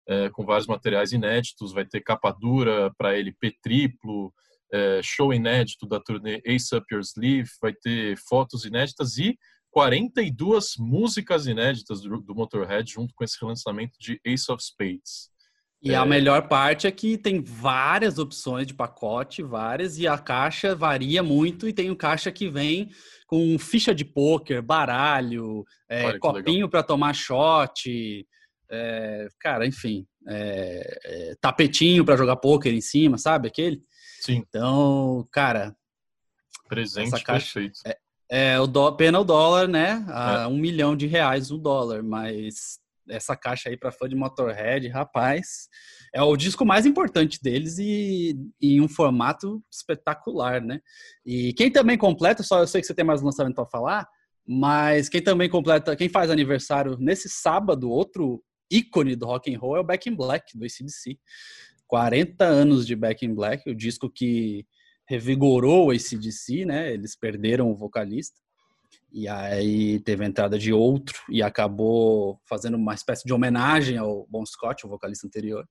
é, 0.08 0.30
com 0.30 0.46
vários 0.46 0.68
materiais 0.68 1.12
inéditos, 1.12 1.74
vai 1.74 1.86
ter 1.86 2.02
capa 2.02 2.32
dura 2.32 2.92
para 2.98 3.18
LP 3.18 3.56
triplo, 3.62 4.34
é, 4.72 5.02
show 5.04 5.34
inédito 5.34 5.88
da 5.88 6.00
turnê 6.00 6.42
Ace 6.46 6.76
Up 6.76 6.86
Your 6.92 7.02
Sleeve, 7.02 7.50
vai 7.62 7.74
ter 7.74 8.18
fotos 8.28 8.66
inéditas 8.66 9.18
e 9.18 9.38
42 9.72 10.76
músicas 10.80 11.48
inéditas 11.48 12.02
do, 12.02 12.22
do 12.22 12.34
Motorhead 12.34 12.90
junto 12.90 13.14
com 13.14 13.24
esse 13.24 13.38
relançamento 13.40 13.98
de 14.00 14.20
Ace 14.24 14.52
of 14.52 14.64
Spades. 14.64 15.30
E 15.84 15.92
é... 15.92 15.96
a 15.96 16.06
melhor 16.06 16.48
parte 16.48 16.88
é 16.88 16.92
que 16.92 17.18
tem 17.18 17.42
várias 17.42 18.18
opções 18.18 18.66
de 18.66 18.74
pacote, 18.74 19.44
várias, 19.44 20.00
e 20.00 20.08
a 20.08 20.18
caixa 20.18 20.74
varia 20.74 21.22
muito, 21.22 21.68
e 21.68 21.74
tem 21.74 21.92
um 21.92 21.96
caixa 21.96 22.32
que 22.32 22.50
vem 22.50 22.90
com 23.28 23.58
ficha 23.60 23.94
de 23.94 24.04
pôquer, 24.04 24.62
baralho, 24.62 25.64
é, 25.90 26.18
copinho 26.18 26.70
para 26.70 26.82
tomar 26.82 27.14
shot, 27.14 28.26
é, 28.70 29.28
cara, 29.40 29.66
enfim, 29.66 30.06
é, 30.28 31.00
é, 31.04 31.36
tapetinho 31.40 32.06
para 32.06 32.18
jogar 32.18 32.38
pôquer 32.38 32.74
em 32.74 32.82
cima, 32.82 33.18
sabe 33.18 33.48
aquele? 33.48 33.84
Sim. 34.22 34.44
Então, 34.48 35.28
cara, 35.32 35.76
presente 36.68 37.14
essa 37.14 37.24
caixa, 37.24 37.60
perfeito. 37.60 37.80
É, 37.86 37.98
é, 38.30 38.60
o 38.60 38.68
dó, 38.68 38.92
pena 38.92 39.20
o 39.20 39.24
dólar, 39.24 39.68
né? 39.68 40.04
A 40.10 40.42
é. 40.42 40.48
um 40.48 40.58
milhão 40.58 40.96
de 40.96 41.06
reais 41.06 41.52
o 41.52 41.58
dólar, 41.58 42.02
mas 42.02 42.80
essa 43.08 43.36
caixa 43.36 43.70
aí 43.70 43.78
para 43.78 43.92
fã 43.92 44.10
de 44.10 44.16
Motorhead, 44.16 44.88
rapaz, 44.88 45.70
é 46.14 46.22
o 46.22 46.36
disco 46.36 46.66
mais 46.66 46.86
importante 46.86 47.40
deles 47.42 47.78
e 47.78 48.36
em 48.60 48.82
um 48.82 48.88
formato 48.88 49.64
espetacular, 49.72 50.62
né? 50.62 50.80
E 51.26 51.54
quem 51.54 51.72
também 51.72 51.98
completa, 51.98 52.42
só 52.42 52.60
eu 52.60 52.68
sei 52.68 52.82
que 52.82 52.88
você 52.88 52.96
tem 52.96 53.06
mais 53.06 53.22
um 53.22 53.26
lançamento 53.26 53.56
para 53.56 53.66
falar, 53.66 54.08
mas 54.48 55.10
quem 55.10 55.22
também 55.22 55.50
completa, 55.50 55.96
quem 55.96 56.10
faz 56.10 56.30
aniversário 56.30 56.98
nesse 57.00 57.30
sábado, 57.30 57.90
outro 57.90 58.44
ícone 58.72 59.16
do 59.16 59.26
rock 59.26 59.54
and 59.54 59.60
roll 59.60 59.78
é 59.78 59.80
o 59.80 59.84
Back 59.84 60.10
in 60.10 60.16
Black 60.16 60.58
do 60.58 60.66
ACDC. 60.66 61.18
40 61.88 62.44
anos 62.44 62.86
de 62.86 62.96
Back 62.96 63.26
in 63.26 63.34
Black, 63.34 63.70
o 63.70 63.76
disco 63.76 64.10
que 64.10 64.66
revigorou 65.08 65.88
o 65.88 65.92
ACDC, 65.92 66.66
né? 66.66 66.94
Eles 66.94 67.16
perderam 67.16 67.70
o 67.70 67.76
vocalista. 67.76 68.40
E 69.12 69.28
aí 69.28 70.00
teve 70.02 70.26
a 70.26 70.28
entrada 70.28 70.58
de 70.58 70.74
outro 70.74 71.18
e 71.30 71.42
acabou 71.42 72.40
fazendo 72.50 72.76
uma 72.76 72.94
espécie 72.94 73.24
de 73.24 73.34
homenagem 73.34 73.98
ao 73.98 74.28
Bon 74.28 74.46
Scott, 74.46 74.86
o 74.86 74.90
vocalista 74.90 75.28
anterior. 75.28 75.66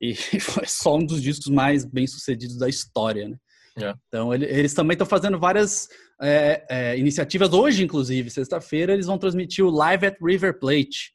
E 0.00 0.14
foi 0.40 0.66
só 0.66 0.96
um 0.96 1.04
dos 1.04 1.22
discos 1.22 1.48
mais 1.48 1.84
bem 1.84 2.06
sucedidos 2.06 2.58
da 2.58 2.68
história, 2.68 3.28
né? 3.28 3.36
É. 3.80 3.94
Então, 4.08 4.34
ele, 4.34 4.44
eles 4.44 4.74
também 4.74 4.94
estão 4.94 5.06
fazendo 5.06 5.38
várias 5.38 5.88
é, 6.20 6.66
é, 6.68 6.98
iniciativas. 6.98 7.52
Hoje, 7.52 7.84
inclusive, 7.84 8.28
sexta-feira, 8.28 8.92
eles 8.92 9.06
vão 9.06 9.18
transmitir 9.18 9.64
o 9.64 9.70
Live 9.70 10.06
at 10.06 10.16
River 10.20 10.58
Plate. 10.58 11.12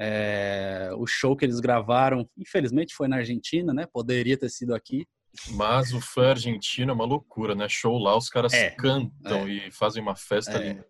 É, 0.00 0.90
o 0.96 1.06
show 1.06 1.36
que 1.36 1.44
eles 1.44 1.60
gravaram, 1.60 2.26
infelizmente, 2.38 2.94
foi 2.94 3.06
na 3.06 3.16
Argentina, 3.16 3.74
né? 3.74 3.86
Poderia 3.92 4.38
ter 4.38 4.48
sido 4.48 4.74
aqui. 4.74 5.06
Mas 5.50 5.92
o 5.92 6.00
fã 6.00 6.30
argentino 6.30 6.90
é 6.90 6.94
uma 6.94 7.04
loucura, 7.04 7.54
né? 7.54 7.68
Show 7.68 7.98
lá, 7.98 8.16
os 8.16 8.30
caras 8.30 8.52
é, 8.52 8.70
cantam 8.70 9.46
é. 9.46 9.48
e 9.48 9.70
fazem 9.70 10.02
uma 10.02 10.16
festa 10.16 10.56
ali. 10.56 10.80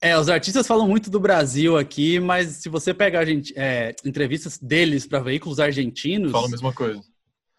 É, 0.00 0.18
os 0.18 0.28
artistas 0.28 0.66
falam 0.66 0.88
muito 0.88 1.08
do 1.08 1.20
Brasil 1.20 1.78
aqui, 1.78 2.18
mas 2.18 2.48
se 2.56 2.68
você 2.68 2.92
pegar 2.92 3.24
é, 3.54 3.94
entrevistas 4.04 4.58
deles 4.58 5.06
para 5.06 5.20
veículos 5.20 5.60
argentinos. 5.60 6.32
Fala 6.32 6.48
a 6.48 6.50
mesma 6.50 6.72
coisa. 6.72 7.00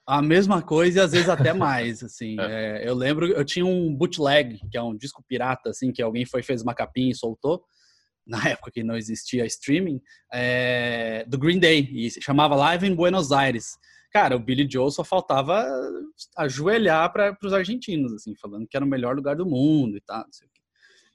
A 0.05 0.21
mesma 0.21 0.61
coisa 0.61 0.99
e 0.99 1.01
às 1.01 1.13
vezes 1.13 1.29
até 1.29 1.53
mais, 1.53 2.03
assim. 2.03 2.35
É. 2.37 2.83
É, 2.83 2.89
eu 2.89 2.93
lembro, 2.93 3.27
eu 3.27 3.45
tinha 3.45 3.65
um 3.65 3.95
bootleg, 3.95 4.59
que 4.69 4.77
é 4.77 4.81
um 4.81 4.97
disco 4.97 5.23
pirata, 5.25 5.69
assim, 5.69 5.93
que 5.93 6.01
alguém 6.01 6.25
foi 6.25 6.43
fez 6.43 6.61
uma 6.61 6.75
capinha 6.75 7.11
e 7.11 7.15
soltou, 7.15 7.63
na 8.25 8.43
época 8.49 8.71
que 8.71 8.83
não 8.83 8.95
existia 8.95 9.45
streaming, 9.45 10.01
é, 10.31 11.25
do 11.27 11.37
Green 11.37 11.59
Day, 11.59 11.89
e 11.93 12.09
se 12.09 12.21
chamava 12.21 12.55
Live 12.55 12.87
in 12.87 12.95
Buenos 12.95 13.31
Aires. 13.31 13.77
Cara, 14.11 14.35
o 14.35 14.39
Billy 14.39 14.67
Joe 14.69 14.91
só 14.91 15.03
faltava 15.03 15.65
ajoelhar 16.37 17.11
para 17.11 17.35
os 17.43 17.53
argentinos, 17.53 18.13
assim, 18.13 18.35
falando 18.35 18.67
que 18.67 18.77
era 18.77 18.85
o 18.85 18.87
melhor 18.87 19.15
lugar 19.15 19.35
do 19.35 19.45
mundo 19.45 19.97
e 19.97 20.01
tal. 20.01 20.23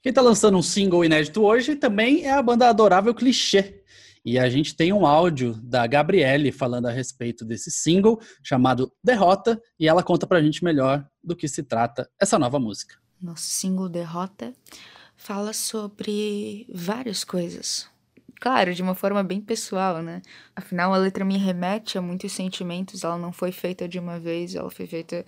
Quem 0.01 0.09
está 0.09 0.21
lançando 0.21 0.57
um 0.57 0.61
single 0.61 1.03
inédito 1.05 1.43
hoje 1.43 1.75
também 1.75 2.25
é 2.25 2.31
a 2.31 2.41
banda 2.41 2.69
adorável 2.69 3.13
Clichê. 3.13 3.83
E 4.25 4.37
a 4.37 4.49
gente 4.49 4.75
tem 4.75 4.91
um 4.91 5.05
áudio 5.05 5.53
da 5.63 5.87
Gabriele 5.87 6.51
falando 6.51 6.87
a 6.87 6.91
respeito 6.91 7.45
desse 7.45 7.71
single 7.71 8.19
chamado 8.43 8.91
Derrota 9.01 9.61
e 9.79 9.87
ela 9.87 10.03
conta 10.03 10.27
pra 10.27 10.41
gente 10.41 10.63
melhor 10.63 11.07
do 11.23 11.35
que 11.35 11.47
se 11.47 11.63
trata 11.63 12.09
essa 12.19 12.37
nova 12.37 12.59
música. 12.59 12.95
Nosso 13.21 13.43
single 13.43 13.87
Derrota 13.87 14.53
fala 15.19 15.51
sobre 15.51 16.65
várias 16.73 17.25
coisas. 17.25 17.87
Claro, 18.39 18.73
de 18.73 18.81
uma 18.81 18.95
forma 18.95 19.21
bem 19.21 19.41
pessoal, 19.41 20.01
né? 20.01 20.21
Afinal, 20.55 20.93
a 20.93 20.97
letra 20.97 21.25
me 21.25 21.37
remete 21.37 21.97
a 21.97 22.01
muitos 22.01 22.31
sentimentos, 22.31 23.03
ela 23.03 23.17
não 23.17 23.33
foi 23.33 23.51
feita 23.51 23.87
de 23.87 23.99
uma 23.99 24.17
vez, 24.17 24.55
ela 24.55 24.71
foi 24.71 24.87
feita 24.87 25.25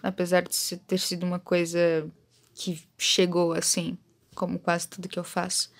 apesar 0.00 0.42
de 0.42 0.76
ter 0.86 0.98
sido 0.98 1.26
uma 1.26 1.40
coisa 1.40 2.08
que 2.54 2.80
chegou 2.96 3.52
assim, 3.52 3.98
como 4.32 4.60
quase 4.60 4.86
tudo 4.86 5.08
que 5.08 5.18
eu 5.18 5.24
faço. 5.24 5.72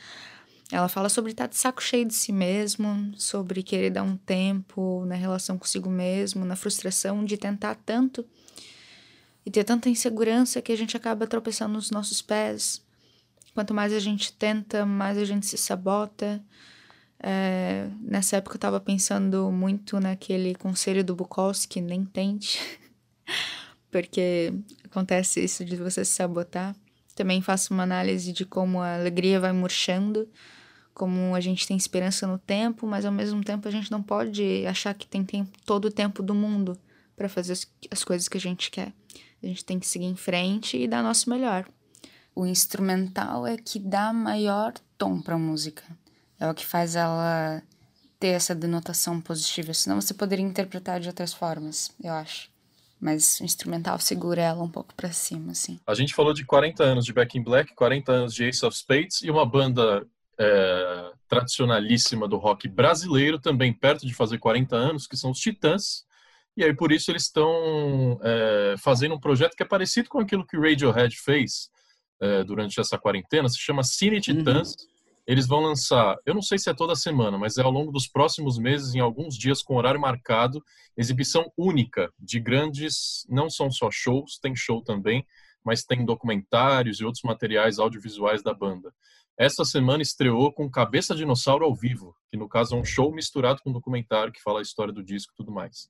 Ela 0.72 0.88
fala 0.88 1.08
sobre 1.08 1.30
estar 1.30 1.46
de 1.46 1.56
saco 1.56 1.80
cheio 1.80 2.04
de 2.04 2.14
si 2.14 2.32
mesmo, 2.32 3.12
sobre 3.16 3.62
querer 3.62 3.90
dar 3.90 4.02
um 4.02 4.16
tempo 4.16 5.04
na 5.06 5.14
relação 5.14 5.56
consigo 5.56 5.88
mesmo, 5.88 6.44
na 6.44 6.56
frustração 6.56 7.24
de 7.24 7.36
tentar 7.36 7.76
tanto 7.76 8.26
e 9.44 9.50
ter 9.52 9.62
tanta 9.62 9.88
insegurança 9.88 10.60
que 10.60 10.72
a 10.72 10.76
gente 10.76 10.96
acaba 10.96 11.28
tropeçando 11.28 11.74
nos 11.74 11.92
nossos 11.92 12.20
pés. 12.20 12.84
Quanto 13.56 13.72
mais 13.72 13.90
a 13.90 13.98
gente 13.98 14.34
tenta, 14.34 14.84
mais 14.84 15.16
a 15.16 15.24
gente 15.24 15.46
se 15.46 15.56
sabota. 15.56 16.44
É, 17.18 17.88
nessa 18.02 18.36
época 18.36 18.56
eu 18.56 18.58
estava 18.58 18.78
pensando 18.78 19.50
muito 19.50 19.98
naquele 19.98 20.54
conselho 20.54 21.02
do 21.02 21.16
Bukowski, 21.16 21.80
nem 21.80 22.04
tente. 22.04 22.60
porque 23.90 24.52
acontece 24.84 25.42
isso 25.42 25.64
de 25.64 25.74
você 25.74 26.04
se 26.04 26.10
sabotar. 26.10 26.76
Também 27.14 27.40
faço 27.40 27.72
uma 27.72 27.84
análise 27.84 28.30
de 28.30 28.44
como 28.44 28.82
a 28.82 28.94
alegria 28.94 29.40
vai 29.40 29.52
murchando, 29.52 30.28
como 30.92 31.34
a 31.34 31.40
gente 31.40 31.66
tem 31.66 31.78
esperança 31.78 32.26
no 32.26 32.36
tempo, 32.36 32.86
mas 32.86 33.06
ao 33.06 33.12
mesmo 33.12 33.42
tempo 33.42 33.66
a 33.66 33.70
gente 33.70 33.90
não 33.90 34.02
pode 34.02 34.66
achar 34.66 34.92
que 34.92 35.06
tem 35.06 35.24
tempo, 35.24 35.56
todo 35.64 35.86
o 35.86 35.90
tempo 35.90 36.22
do 36.22 36.34
mundo 36.34 36.78
para 37.16 37.26
fazer 37.26 37.54
as, 37.54 37.66
as 37.90 38.04
coisas 38.04 38.28
que 38.28 38.36
a 38.36 38.40
gente 38.40 38.70
quer. 38.70 38.92
A 39.42 39.46
gente 39.46 39.64
tem 39.64 39.78
que 39.78 39.86
seguir 39.86 40.04
em 40.04 40.14
frente 40.14 40.76
e 40.76 40.86
dar 40.86 41.02
nosso 41.02 41.30
melhor. 41.30 41.66
O 42.36 42.46
instrumental 42.46 43.46
é 43.46 43.56
que 43.56 43.80
dá 43.80 44.12
maior 44.12 44.74
tom 44.96 45.20
para 45.20 45.34
a 45.34 45.38
música. 45.38 45.82
É 46.38 46.48
o 46.48 46.54
que 46.54 46.64
faz 46.64 46.94
ela 46.94 47.62
ter 48.20 48.28
essa 48.28 48.54
denotação 48.54 49.20
positiva. 49.20 49.74
Senão 49.74 50.00
você 50.00 50.14
poderia 50.14 50.44
interpretar 50.44 51.00
de 51.00 51.08
outras 51.08 51.32
formas, 51.32 51.90
eu 52.00 52.12
acho 52.12 52.54
mas 53.00 53.40
o 53.40 53.44
instrumental 53.44 53.98
segura 53.98 54.40
ela 54.40 54.62
um 54.62 54.70
pouco 54.70 54.94
para 54.94 55.12
cima, 55.12 55.52
assim. 55.52 55.78
A 55.86 55.94
gente 55.94 56.14
falou 56.14 56.32
de 56.32 56.44
40 56.44 56.82
anos 56.82 57.04
de 57.04 57.12
Back 57.12 57.38
in 57.38 57.42
Black, 57.42 57.74
40 57.74 58.12
anos 58.12 58.34
de 58.34 58.44
Ace 58.44 58.64
of 58.64 58.76
Spades 58.76 59.22
e 59.22 59.30
uma 59.30 59.44
banda 59.44 60.06
é, 60.38 61.12
tradicionalíssima 61.28 62.26
do 62.26 62.36
rock 62.36 62.68
brasileiro, 62.68 63.38
também 63.38 63.72
perto 63.72 64.06
de 64.06 64.14
fazer 64.14 64.38
40 64.38 64.74
anos, 64.74 65.06
que 65.06 65.16
são 65.16 65.30
os 65.30 65.38
Titãs. 65.38 66.04
E 66.56 66.64
aí, 66.64 66.74
por 66.74 66.90
isso, 66.90 67.10
eles 67.10 67.24
estão 67.24 68.18
é, 68.22 68.74
fazendo 68.78 69.14
um 69.14 69.20
projeto 69.20 69.54
que 69.54 69.62
é 69.62 69.66
parecido 69.66 70.08
com 70.08 70.18
aquilo 70.18 70.46
que 70.46 70.56
o 70.56 70.62
Radiohead 70.62 71.14
fez 71.16 71.70
é, 72.20 72.44
durante 72.44 72.80
essa 72.80 72.98
quarentena, 72.98 73.48
se 73.48 73.58
chama 73.58 73.82
Cine 73.82 74.20
Titãs. 74.20 74.70
Uhum 74.70 74.96
eles 75.26 75.48
vão 75.48 75.60
lançar, 75.60 76.16
eu 76.24 76.32
não 76.32 76.40
sei 76.40 76.56
se 76.56 76.70
é 76.70 76.74
toda 76.74 76.94
semana, 76.94 77.36
mas 77.36 77.58
é 77.58 77.62
ao 77.62 77.70
longo 77.70 77.90
dos 77.90 78.06
próximos 78.06 78.58
meses, 78.58 78.94
em 78.94 79.00
alguns 79.00 79.36
dias 79.36 79.60
com 79.60 79.74
horário 79.74 80.00
marcado, 80.00 80.62
exibição 80.96 81.50
única 81.58 82.12
de 82.16 82.38
grandes, 82.38 83.26
não 83.28 83.50
são 83.50 83.68
só 83.68 83.90
shows, 83.90 84.38
tem 84.38 84.54
show 84.54 84.80
também, 84.82 85.26
mas 85.64 85.82
tem 85.82 86.04
documentários 86.04 87.00
e 87.00 87.04
outros 87.04 87.24
materiais 87.24 87.80
audiovisuais 87.80 88.40
da 88.40 88.54
banda. 88.54 88.94
Essa 89.36 89.64
semana 89.64 90.00
estreou 90.00 90.52
com 90.52 90.70
Cabeça 90.70 91.12
Dinossauro 91.12 91.64
ao 91.64 91.74
vivo, 91.74 92.14
que 92.30 92.38
no 92.38 92.48
caso 92.48 92.76
é 92.76 92.78
um 92.78 92.84
show 92.84 93.12
misturado 93.12 93.60
com 93.62 93.70
um 93.70 93.72
documentário 93.72 94.32
que 94.32 94.40
fala 94.40 94.60
a 94.60 94.62
história 94.62 94.94
do 94.94 95.02
disco 95.02 95.32
e 95.32 95.36
tudo 95.36 95.50
mais. 95.50 95.88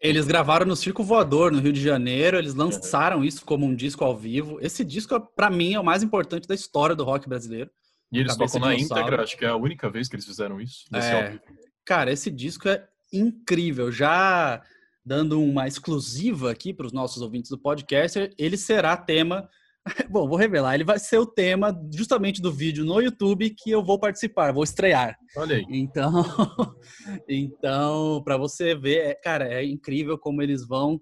Eles 0.00 0.26
gravaram 0.26 0.66
no 0.66 0.76
Circo 0.76 1.02
Voador, 1.02 1.50
no 1.50 1.60
Rio 1.60 1.72
de 1.72 1.82
Janeiro, 1.82 2.36
eles 2.36 2.54
lançaram 2.54 3.24
isso 3.24 3.44
como 3.44 3.64
um 3.64 3.74
disco 3.74 4.04
ao 4.04 4.16
vivo. 4.16 4.58
Esse 4.60 4.84
disco, 4.84 5.18
para 5.34 5.48
mim, 5.48 5.74
é 5.74 5.80
o 5.80 5.84
mais 5.84 6.02
importante 6.02 6.46
da 6.46 6.54
história 6.54 6.94
do 6.94 7.04
rock 7.04 7.28
brasileiro. 7.28 7.70
E 8.12 8.18
eles 8.18 8.36
tocam 8.36 8.60
na 8.60 8.74
íntegra, 8.74 9.22
acho 9.22 9.36
que 9.36 9.44
é 9.44 9.48
a 9.48 9.56
única 9.56 9.90
vez 9.90 10.08
que 10.08 10.14
eles 10.14 10.26
fizeram 10.26 10.60
isso. 10.60 10.84
É, 10.94 11.40
cara, 11.84 12.12
esse 12.12 12.30
disco 12.30 12.68
é 12.68 12.86
incrível. 13.12 13.90
Já 13.90 14.62
dando 15.04 15.42
uma 15.42 15.66
exclusiva 15.66 16.50
aqui 16.50 16.72
para 16.72 16.86
os 16.86 16.92
nossos 16.92 17.20
ouvintes 17.20 17.50
do 17.50 17.58
podcast, 17.58 18.30
ele 18.38 18.56
será 18.56 18.96
tema. 18.96 19.48
Bom, 20.10 20.26
vou 20.28 20.38
revelar, 20.38 20.74
ele 20.74 20.84
vai 20.84 20.98
ser 20.98 21.18
o 21.18 21.26
tema 21.26 21.78
justamente 21.92 22.40
do 22.40 22.52
vídeo 22.52 22.84
no 22.84 23.00
YouTube 23.00 23.54
que 23.56 23.70
eu 23.70 23.84
vou 23.84 23.98
participar, 23.98 24.52
vou 24.52 24.64
estrear. 24.64 25.16
Olha 25.36 25.56
aí. 25.56 25.64
Então, 25.68 26.12
então 27.28 28.22
para 28.24 28.36
você 28.36 28.74
ver, 28.74 28.98
é, 28.98 29.14
cara, 29.14 29.46
é 29.46 29.64
incrível 29.64 30.18
como 30.18 30.42
eles 30.42 30.66
vão 30.66 31.00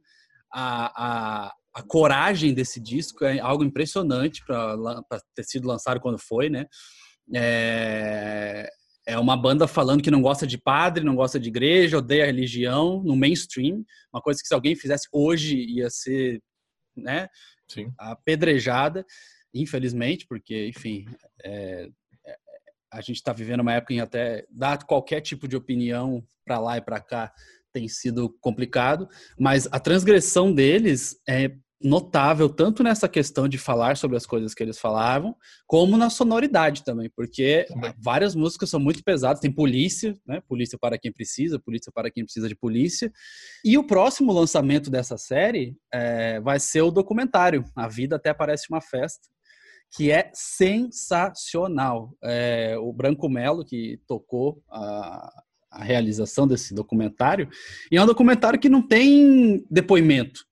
a, 0.53 1.47
a, 1.47 1.55
a 1.75 1.83
coragem 1.83 2.53
desse 2.53 2.81
disco 2.81 3.25
é 3.25 3.39
algo 3.39 3.65
impressionante 3.65 4.45
para 4.45 4.77
ter 5.35 5.45
sido 5.45 5.67
lançado 5.67 6.01
quando 6.01 6.19
foi, 6.19 6.51
né? 6.51 6.67
É, 7.35 8.69
é 9.07 9.19
uma 9.19 9.37
banda 9.37 9.67
falando 9.67 10.03
que 10.03 10.11
não 10.11 10.21
gosta 10.21 10.47
de 10.47 10.59
padre, 10.59 11.05
não 11.05 11.17
gosta 11.17 11.41
de 11.41 11.49
igreja, 11.49 11.99
odeia 11.99 12.25
a 12.25 12.27
religião 12.27 13.03
no 13.03 13.17
mainstream. 13.17 13.85
Uma 14.13 14.21
coisa 14.21 14.41
que 14.41 14.47
se 14.47 14.55
alguém 14.55 14.77
fizesse 14.77 15.09
hoje 15.13 15.57
ia 15.57 15.89
ser, 15.89 16.41
né, 16.97 17.29
Sim. 17.73 17.93
apedrejada, 17.99 19.05
infelizmente, 19.55 20.27
porque, 20.27 20.69
enfim, 20.69 21.07
é, 21.43 21.89
é, 22.27 22.37
a 22.93 23.01
gente 23.01 23.17
está 23.17 23.33
vivendo 23.33 23.61
uma 23.61 23.75
época 23.75 23.95
em 23.95 24.01
até 24.01 24.47
dar 24.51 24.85
qualquer 24.85 25.21
tipo 25.21 25.47
de 25.47 25.57
opinião 25.57 26.25
para 26.45 26.59
lá 26.59 26.77
e 26.77 26.81
para 26.81 27.01
cá 27.01 27.33
tem 27.73 27.89
sido 27.89 28.31
complicado, 28.41 29.09
mas 29.39 29.67
a 29.73 29.81
transgressão 29.81 30.53
deles 30.53 31.19
é 31.27 31.51
notável 31.85 32.49
tanto 32.49 32.83
nessa 32.83 33.09
questão 33.09 33.49
de 33.49 33.59
falar 33.59 33.97
sobre 33.97 34.17
as 34.17 34.27
coisas 34.27 34.55
que 34.55 34.63
eles 34.63 34.79
falavam, 34.79 35.37
como 35.67 35.97
na 35.97 36.11
sonoridade 36.11 36.85
também, 36.85 37.11
porque 37.15 37.67
várias 37.99 38.35
músicas 38.35 38.71
são 38.71 38.81
muito 38.81 39.03
pesadas, 39.03 39.41
tem 39.41 39.51
polícia, 39.51 40.15
né? 40.27 40.41
Polícia 40.49 40.79
para 40.79 40.99
quem 40.99 41.13
precisa, 41.13 41.59
polícia 41.59 41.93
para 41.93 42.11
quem 42.11 42.25
precisa 42.25 42.49
de 42.49 42.57
polícia. 42.57 43.13
E 43.65 43.77
o 43.77 43.85
próximo 43.85 44.33
lançamento 44.33 44.91
dessa 44.91 45.17
série 45.17 45.77
é, 45.93 46.41
vai 46.41 46.59
ser 46.61 46.83
o 46.83 46.91
documentário 46.91 47.65
A 47.75 47.89
Vida 47.89 48.17
Até 48.17 48.33
Parece 48.33 48.67
Uma 48.71 48.81
Festa, 48.81 49.29
que 49.95 50.11
é 50.11 50.31
sensacional. 50.33 52.17
É, 52.23 52.77
o 52.79 52.93
Branco 52.93 53.29
Melo, 53.29 53.65
que 53.65 54.01
tocou 54.07 54.63
a, 54.71 55.31
a 55.71 55.83
realização 55.83 56.47
desse 56.47 56.75
documentário, 56.75 57.49
e 57.91 57.97
é 57.97 58.03
um 58.03 58.07
documentário 58.07 58.59
que 58.59 58.69
não 58.69 58.87
tem 58.87 59.65
depoimento. 59.71 60.45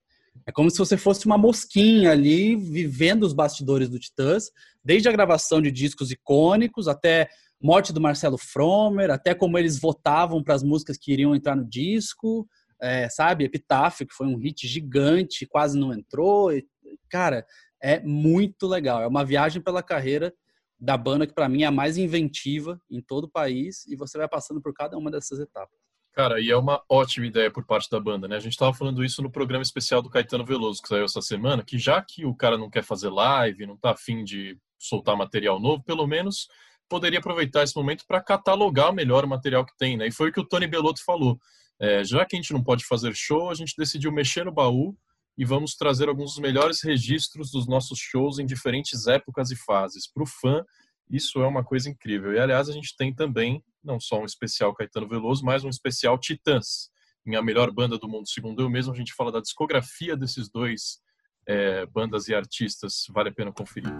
É 0.46 0.52
como 0.52 0.70
se 0.70 0.78
você 0.78 0.96
fosse 0.96 1.26
uma 1.26 1.38
mosquinha 1.38 2.12
ali, 2.12 2.56
vivendo 2.56 3.24
os 3.24 3.32
bastidores 3.32 3.88
do 3.88 3.98
Titãs, 3.98 4.50
desde 4.84 5.08
a 5.08 5.12
gravação 5.12 5.60
de 5.60 5.70
discos 5.70 6.10
icônicos 6.10 6.88
até 6.88 7.28
morte 7.62 7.92
do 7.92 8.00
Marcelo 8.00 8.38
Fromer, 8.38 9.10
até 9.10 9.34
como 9.34 9.58
eles 9.58 9.78
votavam 9.78 10.42
para 10.42 10.54
as 10.54 10.62
músicas 10.62 10.96
que 10.96 11.12
iriam 11.12 11.34
entrar 11.34 11.54
no 11.54 11.68
disco, 11.68 12.48
é, 12.80 13.08
sabe? 13.10 13.44
Epitáfio, 13.44 14.06
que 14.06 14.14
foi 14.14 14.26
um 14.26 14.36
hit 14.36 14.66
gigante, 14.66 15.46
quase 15.46 15.78
não 15.78 15.92
entrou. 15.92 16.52
E, 16.52 16.66
cara, 17.10 17.44
é 17.82 18.00
muito 18.00 18.66
legal. 18.66 19.02
É 19.02 19.06
uma 19.06 19.24
viagem 19.24 19.60
pela 19.60 19.82
carreira 19.82 20.32
da 20.78 20.96
banda 20.96 21.26
que 21.26 21.34
para 21.34 21.48
mim 21.48 21.62
é 21.62 21.66
a 21.66 21.70
mais 21.70 21.98
inventiva 21.98 22.80
em 22.90 23.02
todo 23.02 23.24
o 23.24 23.30
país 23.30 23.86
e 23.86 23.94
você 23.94 24.16
vai 24.16 24.28
passando 24.28 24.62
por 24.62 24.72
cada 24.72 24.96
uma 24.96 25.10
dessas 25.10 25.38
etapas. 25.38 25.78
Cara, 26.12 26.40
e 26.40 26.50
é 26.50 26.56
uma 26.56 26.82
ótima 26.88 27.26
ideia 27.26 27.50
por 27.50 27.64
parte 27.64 27.88
da 27.88 28.00
banda, 28.00 28.26
né? 28.26 28.36
A 28.36 28.40
gente 28.40 28.52
estava 28.52 28.74
falando 28.74 29.04
isso 29.04 29.22
no 29.22 29.30
programa 29.30 29.62
especial 29.62 30.02
do 30.02 30.10
Caetano 30.10 30.44
Veloso, 30.44 30.82
que 30.82 30.88
saiu 30.88 31.04
essa 31.04 31.22
semana, 31.22 31.62
que 31.62 31.78
já 31.78 32.02
que 32.02 32.26
o 32.26 32.34
cara 32.34 32.58
não 32.58 32.68
quer 32.68 32.82
fazer 32.82 33.10
live, 33.10 33.66
não 33.66 33.76
tá 33.76 33.92
afim 33.92 34.24
de 34.24 34.58
soltar 34.78 35.16
material 35.16 35.60
novo, 35.60 35.84
pelo 35.84 36.06
menos 36.06 36.48
poderia 36.88 37.20
aproveitar 37.20 37.62
esse 37.62 37.76
momento 37.76 38.04
para 38.04 38.20
catalogar 38.20 38.92
melhor 38.92 39.24
o 39.24 39.28
material 39.28 39.64
que 39.64 39.76
tem, 39.78 39.96
né? 39.96 40.08
E 40.08 40.12
foi 40.12 40.30
o 40.30 40.32
que 40.32 40.40
o 40.40 40.44
Tony 40.44 40.66
Belotto 40.66 41.04
falou. 41.04 41.38
É, 41.78 42.02
já 42.02 42.26
que 42.26 42.34
a 42.34 42.38
gente 42.38 42.52
não 42.52 42.62
pode 42.62 42.84
fazer 42.84 43.14
show, 43.14 43.48
a 43.48 43.54
gente 43.54 43.74
decidiu 43.78 44.10
mexer 44.10 44.44
no 44.44 44.52
baú 44.52 44.96
e 45.38 45.44
vamos 45.44 45.76
trazer 45.76 46.08
alguns 46.08 46.32
dos 46.32 46.40
melhores 46.40 46.82
registros 46.82 47.52
dos 47.52 47.66
nossos 47.68 47.98
shows 47.98 48.40
em 48.40 48.44
diferentes 48.44 49.06
épocas 49.06 49.50
e 49.52 49.56
fases. 49.56 50.06
Para 50.12 50.24
o 50.24 50.26
fã, 50.26 50.64
isso 51.10 51.42
é 51.42 51.46
uma 51.46 51.64
coisa 51.64 51.90
incrível. 51.90 52.32
E, 52.32 52.38
aliás, 52.38 52.68
a 52.68 52.72
gente 52.72 52.96
tem 52.96 53.12
também 53.12 53.62
não 53.82 53.98
só 53.98 54.20
um 54.20 54.24
especial 54.24 54.74
Caetano 54.74 55.08
Veloso, 55.08 55.44
mas 55.44 55.64
um 55.64 55.68
especial 55.68 56.18
Titãs, 56.18 56.90
em 57.26 57.34
A 57.34 57.42
Melhor 57.42 57.70
Banda 57.70 57.98
do 57.98 58.08
Mundo. 58.08 58.28
Segundo 58.28 58.62
eu 58.62 58.70
mesmo, 58.70 58.92
a 58.92 58.96
gente 58.96 59.12
fala 59.14 59.32
da 59.32 59.40
discografia 59.40 60.16
desses 60.16 60.48
dois 60.48 61.00
é, 61.48 61.84
bandas 61.86 62.28
e 62.28 62.34
artistas. 62.34 63.04
Vale 63.10 63.30
a 63.30 63.32
pena 63.32 63.52
conferir. 63.52 63.90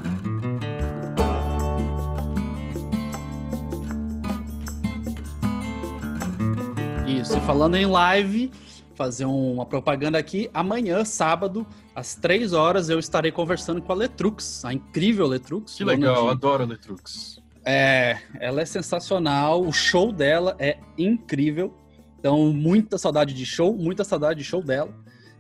Isso, 7.09 7.37
e 7.37 7.40
falando 7.40 7.75
em 7.75 7.87
live, 7.87 8.52
fazer 9.00 9.25
uma 9.25 9.64
propaganda 9.64 10.19
aqui. 10.19 10.50
Amanhã, 10.52 11.07
sábado, 11.07 11.66
às 11.95 12.14
três 12.14 12.52
horas, 12.52 12.90
eu 12.90 12.99
estarei 12.99 13.33
conversando 13.33 13.80
com 13.80 13.90
a 13.90 13.95
Letrux, 13.95 14.62
a 14.62 14.75
incrível 14.75 15.26
Letrux. 15.26 15.75
Que 15.75 15.85
legal, 15.85 16.25
de... 16.25 16.30
adoro 16.33 16.64
a 16.64 16.66
Letrux. 16.66 17.40
É, 17.64 18.19
ela 18.38 18.61
é 18.61 18.66
sensacional, 18.66 19.62
o 19.62 19.73
show 19.73 20.12
dela 20.12 20.54
é 20.59 20.76
incrível. 20.99 21.75
Então, 22.19 22.52
muita 22.52 22.99
saudade 22.99 23.33
de 23.33 23.47
show, 23.47 23.75
muita 23.75 24.04
saudade 24.04 24.40
de 24.40 24.45
show 24.45 24.62
dela. 24.62 24.95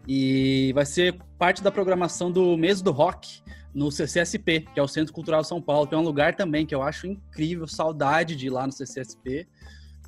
E 0.08 0.72
vai 0.74 0.86
ser 0.86 1.18
parte 1.38 1.62
da 1.62 1.70
programação 1.70 2.32
do 2.32 2.56
mês 2.56 2.80
do 2.80 2.92
rock 2.92 3.42
no 3.74 3.92
CCSP, 3.92 4.64
que 4.72 4.80
é 4.80 4.82
o 4.82 4.88
Centro 4.88 5.12
Cultural 5.12 5.44
São 5.44 5.60
Paulo, 5.60 5.86
que 5.86 5.94
é 5.94 5.98
um 5.98 6.02
lugar 6.02 6.34
também 6.34 6.64
que 6.64 6.74
eu 6.74 6.82
acho 6.82 7.06
incrível, 7.06 7.68
saudade 7.68 8.34
de 8.36 8.46
ir 8.46 8.50
lá 8.50 8.66
no 8.66 8.72
CCSP. 8.72 9.46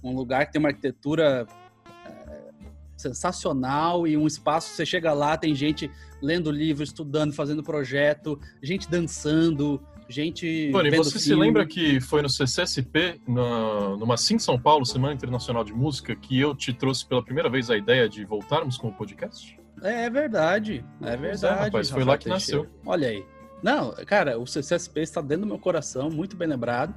Um 0.02 0.14
lugar 0.14 0.46
que 0.46 0.52
tem 0.52 0.58
uma 0.58 0.70
arquitetura 0.70 1.46
sensacional 3.02 4.06
e 4.06 4.16
um 4.16 4.26
espaço, 4.26 4.68
você 4.70 4.86
chega 4.86 5.12
lá, 5.12 5.36
tem 5.36 5.54
gente 5.54 5.90
lendo 6.22 6.50
livro, 6.50 6.82
estudando, 6.82 7.32
fazendo 7.32 7.62
projeto, 7.62 8.38
gente 8.62 8.88
dançando, 8.88 9.82
gente. 10.08 10.70
Tony, 10.72 10.90
você 10.90 11.18
filme. 11.18 11.24
se 11.24 11.34
lembra 11.34 11.66
que 11.66 12.00
foi 12.00 12.22
no 12.22 12.28
CCSP, 12.28 13.20
na, 13.26 13.96
numa 13.96 14.16
Sim 14.16 14.38
São 14.38 14.58
Paulo, 14.58 14.86
Semana 14.86 15.14
Internacional 15.14 15.64
de 15.64 15.72
Música, 15.72 16.14
que 16.14 16.38
eu 16.38 16.54
te 16.54 16.72
trouxe 16.72 17.04
pela 17.04 17.22
primeira 17.22 17.50
vez 17.50 17.70
a 17.70 17.76
ideia 17.76 18.08
de 18.08 18.24
voltarmos 18.24 18.76
com 18.76 18.88
o 18.88 18.92
podcast? 18.92 19.58
É, 19.82 20.04
é 20.04 20.10
verdade, 20.10 20.84
é 21.02 21.16
verdade. 21.16 21.60
É, 21.60 21.64
rapaz, 21.64 21.90
foi 21.90 22.04
lá 22.04 22.16
que 22.16 22.24
Teixeira. 22.28 22.62
nasceu. 22.62 22.80
Olha 22.86 23.08
aí. 23.08 23.24
Não, 23.62 23.92
cara, 24.06 24.38
o 24.38 24.46
CCSP 24.46 25.00
está 25.00 25.20
dentro 25.20 25.42
do 25.42 25.46
meu 25.46 25.58
coração, 25.58 26.10
muito 26.10 26.36
bem 26.36 26.48
lembrado. 26.48 26.94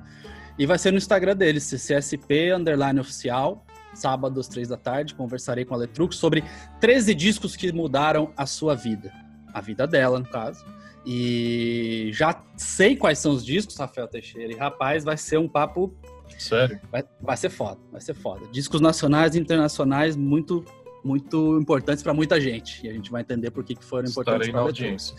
E 0.58 0.66
vai 0.66 0.78
ser 0.78 0.92
no 0.92 0.98
Instagram 0.98 1.36
deles, 1.36 1.64
CCSP 1.64 2.54
Underline 2.54 3.00
Oficial, 3.00 3.65
sábado 3.96 4.40
às 4.40 4.48
três 4.48 4.68
da 4.68 4.78
tarde. 4.78 5.16
Conversarei 5.16 5.66
com 5.66 5.74
a 5.74 5.78
Letrux 5.78 6.16
sobre 6.16 6.44
13 6.80 7.14
discos 7.14 7.56
que 7.56 7.72
mudaram 7.72 8.32
a 8.36 8.46
sua 8.46 8.76
vida. 8.76 9.12
A 9.54 9.62
vida 9.62 9.88
dela, 9.88 10.20
no 10.20 10.26
caso. 10.26 10.66
E 11.06 12.10
já 12.14 12.44
sei 12.58 12.96
quais 12.96 13.20
são 13.20 13.32
os 13.32 13.46
discos, 13.46 13.78
Rafael 13.78 14.08
Teixeira. 14.08 14.52
E 14.52 14.56
rapaz, 14.56 15.04
vai 15.04 15.16
ser 15.16 15.38
um 15.38 15.48
papo. 15.48 15.96
Sério? 16.40 16.80
Vai, 16.92 17.04
vai 17.22 17.38
ser 17.38 17.50
foda, 17.50 17.80
vai 17.92 18.02
ser 18.02 18.16
foda. 18.16 18.48
Discos 18.52 18.82
nacionais 18.82 19.36
e 19.36 19.40
internacionais 19.40 20.16
muito, 20.16 20.66
muito 21.04 21.60
importantes 21.60 22.02
para 22.02 22.14
muita 22.14 22.42
gente. 22.42 22.86
E 22.86 22.90
a 22.90 22.94
gente 22.94 23.12
vai 23.12 23.22
entender 23.22 23.52
por 23.52 23.64
que, 23.64 23.76
que 23.76 23.86
foram 23.86 24.10
importantes 24.10 24.50
para 24.50 24.60
a 24.60 24.64
audiência. 24.64 25.16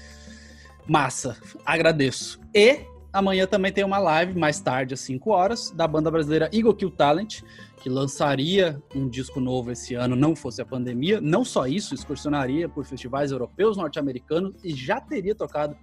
Massa, 0.89 1.37
agradeço. 1.65 2.41
E 2.53 2.81
amanhã 3.13 3.47
também 3.47 3.73
tem 3.73 3.85
uma 3.85 3.99
live, 3.99 4.39
mais 4.39 4.61
tarde, 4.61 4.95
às 4.95 5.01
5 5.01 5.31
horas, 5.31 5.71
da 5.71 5.87
banda 5.87 6.11
brasileira 6.11 6.51
Eagle 6.53 6.75
Kill 6.75 6.91
Talent, 6.91 7.43
que 7.77 7.89
lançaria 7.89 8.81
um 8.95 9.09
disco 9.09 9.39
novo 9.39 9.71
esse 9.71 9.95
ano, 9.95 10.17
não 10.17 10.35
fosse 10.35 10.63
a 10.63 10.65
pandemia. 10.65 11.21
Não 11.21 11.45
só 11.45 11.67
isso, 11.67 11.95
excursionaria 11.95 12.69
por 12.69 12.85
festivais 12.85 13.31
europeus, 13.31 13.77
norte-americanos 13.77 14.55
e 14.65 14.75
já 14.75 15.01
teria 15.01 15.35
tocado 15.35 15.77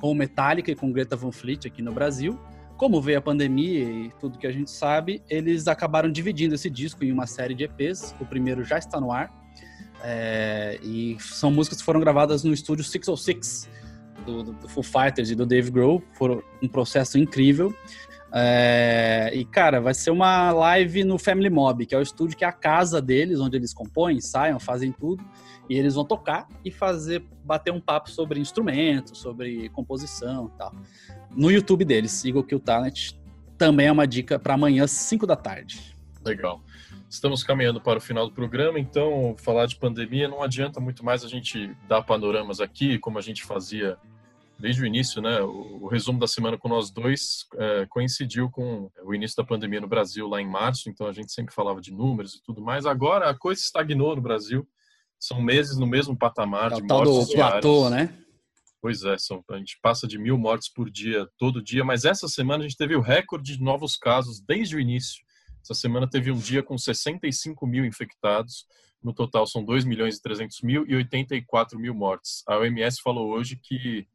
com 0.00 0.14
Metallica 0.14 0.70
e 0.70 0.74
com 0.74 0.92
Greta 0.92 1.16
Van 1.16 1.32
Fleet 1.32 1.66
aqui 1.66 1.82
no 1.82 1.92
Brasil. 1.92 2.38
Como 2.76 3.00
veio 3.02 3.18
a 3.18 3.20
pandemia 3.20 3.82
e 3.82 4.10
tudo 4.18 4.38
que 4.38 4.46
a 4.46 4.52
gente 4.52 4.70
sabe, 4.70 5.22
eles 5.28 5.68
acabaram 5.68 6.10
dividindo 6.10 6.54
esse 6.54 6.70
disco 6.70 7.04
em 7.04 7.12
uma 7.12 7.26
série 7.26 7.54
de 7.54 7.64
EPs. 7.64 8.14
O 8.18 8.24
primeiro 8.24 8.64
já 8.64 8.78
está 8.78 8.98
no 8.98 9.12
ar. 9.12 9.30
É, 10.02 10.78
e 10.82 11.16
são 11.20 11.50
músicas 11.50 11.78
que 11.78 11.84
foram 11.84 12.00
gravadas 12.00 12.42
no 12.42 12.54
estúdio 12.54 12.82
606 12.82 13.68
do, 14.24 14.42
do, 14.42 14.52
do 14.52 14.68
Foo 14.68 14.82
Fighters 14.82 15.30
e 15.30 15.34
do 15.34 15.44
Dave 15.44 15.70
Grohl. 15.70 16.02
Foram 16.14 16.42
um 16.62 16.68
processo 16.68 17.18
incrível. 17.18 17.74
É, 18.32 19.32
e, 19.34 19.44
cara, 19.44 19.80
vai 19.80 19.92
ser 19.92 20.10
uma 20.10 20.52
live 20.52 21.04
no 21.04 21.18
Family 21.18 21.50
Mob, 21.50 21.84
que 21.84 21.94
é 21.94 21.98
o 21.98 22.02
estúdio 22.02 22.36
que 22.36 22.44
é 22.44 22.48
a 22.48 22.52
casa 22.52 23.00
deles, 23.00 23.40
onde 23.40 23.56
eles 23.56 23.74
compõem, 23.74 24.16
ensaiam, 24.16 24.60
fazem 24.60 24.92
tudo. 24.92 25.24
E 25.68 25.76
eles 25.76 25.94
vão 25.94 26.04
tocar 26.04 26.48
e 26.64 26.70
fazer, 26.70 27.24
bater 27.44 27.72
um 27.72 27.80
papo 27.80 28.10
sobre 28.10 28.40
instrumentos, 28.40 29.18
sobre 29.18 29.68
composição 29.70 30.50
e 30.52 30.58
tal. 30.58 30.74
No 31.30 31.50
YouTube 31.50 31.84
deles, 31.84 32.24
Eagle 32.24 32.42
Kill 32.42 32.60
Talent, 32.60 33.12
também 33.56 33.86
é 33.86 33.92
uma 33.92 34.06
dica 34.06 34.38
para 34.38 34.54
amanhã, 34.54 34.86
5 34.86 35.26
da 35.26 35.36
tarde. 35.36 35.96
Legal. 36.24 36.60
Estamos 37.08 37.42
caminhando 37.42 37.80
para 37.80 37.98
o 37.98 38.00
final 38.00 38.26
do 38.26 38.32
programa, 38.32 38.78
então 38.78 39.34
falar 39.38 39.66
de 39.66 39.76
pandemia 39.76 40.28
não 40.28 40.42
adianta 40.42 40.80
muito 40.80 41.04
mais 41.04 41.24
a 41.24 41.28
gente 41.28 41.74
dar 41.88 42.02
panoramas 42.02 42.60
aqui, 42.60 42.98
como 42.98 43.18
a 43.18 43.20
gente 43.22 43.42
fazia 43.44 43.98
desde 44.60 44.82
o 44.82 44.86
início, 44.86 45.20
né? 45.22 45.40
O, 45.40 45.84
o, 45.84 45.88
resumo 45.88 46.18
da 46.18 46.26
semana 46.26 46.58
com 46.58 46.68
nós 46.68 46.90
dois 46.90 47.46
é, 47.56 47.86
coincidiu 47.86 48.50
com 48.50 48.90
o 49.02 49.14
início 49.14 49.36
da 49.36 49.44
pandemia 49.44 49.80
no 49.80 49.88
Brasil 49.88 50.28
lá 50.28 50.40
em 50.40 50.48
março, 50.48 50.88
então 50.88 51.06
a 51.06 51.12
gente 51.12 51.32
sempre 51.32 51.54
falava 51.54 51.80
de 51.80 51.92
números 51.92 52.34
e 52.34 52.42
tudo 52.42 52.60
mais. 52.60 52.86
Agora 52.86 53.30
a 53.30 53.34
coisa 53.34 53.60
estagnou 53.60 54.14
no 54.14 54.22
Brasil. 54.22 54.68
São 55.18 55.42
meses 55.42 55.76
no 55.76 55.86
mesmo 55.86 56.16
patamar 56.16 56.72
é 56.72 56.76
de 56.76 56.86
tal 56.86 57.04
mortes 57.04 57.28
do 57.28 57.34
platô, 57.34 57.90
né? 57.90 58.14
Pois 58.80 59.04
é, 59.04 59.18
são, 59.18 59.44
a 59.50 59.58
gente 59.58 59.78
passa 59.82 60.06
de 60.06 60.18
mil 60.18 60.38
mortes 60.38 60.72
por 60.72 60.90
dia, 60.90 61.28
todo 61.36 61.62
dia, 61.62 61.84
mas 61.84 62.06
essa 62.06 62.26
semana 62.26 62.64
a 62.64 62.68
gente 62.68 62.78
teve 62.78 62.96
o 62.96 63.00
recorde 63.00 63.56
de 63.56 63.62
novos 63.62 63.96
casos 63.96 64.40
desde 64.40 64.76
o 64.76 64.80
início. 64.80 65.22
Essa 65.62 65.74
semana 65.74 66.08
teve 66.08 66.30
um 66.30 66.38
dia 66.38 66.62
com 66.62 66.78
65 66.78 67.66
mil 67.66 67.84
infectados, 67.84 68.64
no 69.02 69.12
total 69.12 69.46
são 69.46 69.62
2 69.62 69.84
milhões 69.84 70.16
e 70.16 70.22
300 70.22 70.62
mil 70.62 70.86
e 70.88 70.94
84 70.94 71.78
mil 71.78 71.94
mortes. 71.94 72.42
A 72.46 72.56
OMS 72.56 73.02
falou 73.02 73.28
hoje 73.28 73.56
que 73.56 74.06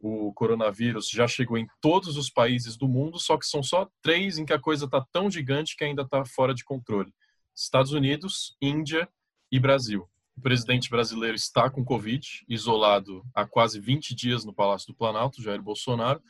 o 0.00 0.32
coronavírus 0.32 1.08
já 1.08 1.28
chegou 1.28 1.58
em 1.58 1.66
todos 1.80 2.16
os 2.16 2.30
países 2.30 2.76
do 2.76 2.88
mundo, 2.88 3.18
só 3.18 3.36
que 3.36 3.46
são 3.46 3.62
só 3.62 3.88
três 4.02 4.38
em 4.38 4.46
que 4.46 4.52
a 4.52 4.58
coisa 4.58 4.86
está 4.86 5.04
tão 5.12 5.30
gigante 5.30 5.76
que 5.76 5.84
ainda 5.84 6.02
está 6.02 6.24
fora 6.24 6.54
de 6.54 6.64
controle: 6.64 7.12
Estados 7.54 7.92
Unidos, 7.92 8.56
Índia 8.60 9.08
e 9.52 9.60
Brasil. 9.60 10.08
O 10.36 10.40
presidente 10.40 10.88
brasileiro 10.88 11.36
está 11.36 11.68
com 11.68 11.84
Covid, 11.84 12.44
isolado 12.48 13.22
há 13.34 13.46
quase 13.46 13.78
20 13.78 14.14
dias 14.14 14.44
no 14.44 14.54
Palácio 14.54 14.86
do 14.86 14.94
Planalto, 14.96 15.42
Jair 15.42 15.60
Bolsonaro. 15.60 16.22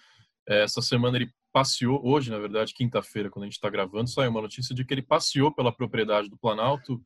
É, 0.48 0.64
essa 0.64 0.82
semana 0.82 1.16
ele 1.16 1.32
passeou, 1.52 2.00
hoje, 2.04 2.30
na 2.30 2.38
verdade, 2.38 2.74
quinta-feira, 2.74 3.30
quando 3.30 3.44
a 3.44 3.46
gente 3.46 3.54
está 3.54 3.70
gravando, 3.70 4.10
saiu 4.10 4.30
uma 4.30 4.42
notícia 4.42 4.74
de 4.74 4.84
que 4.84 4.92
ele 4.92 5.02
passeou 5.02 5.52
pela 5.52 5.72
propriedade 5.72 6.28
do 6.28 6.36
Planalto, 6.36 7.00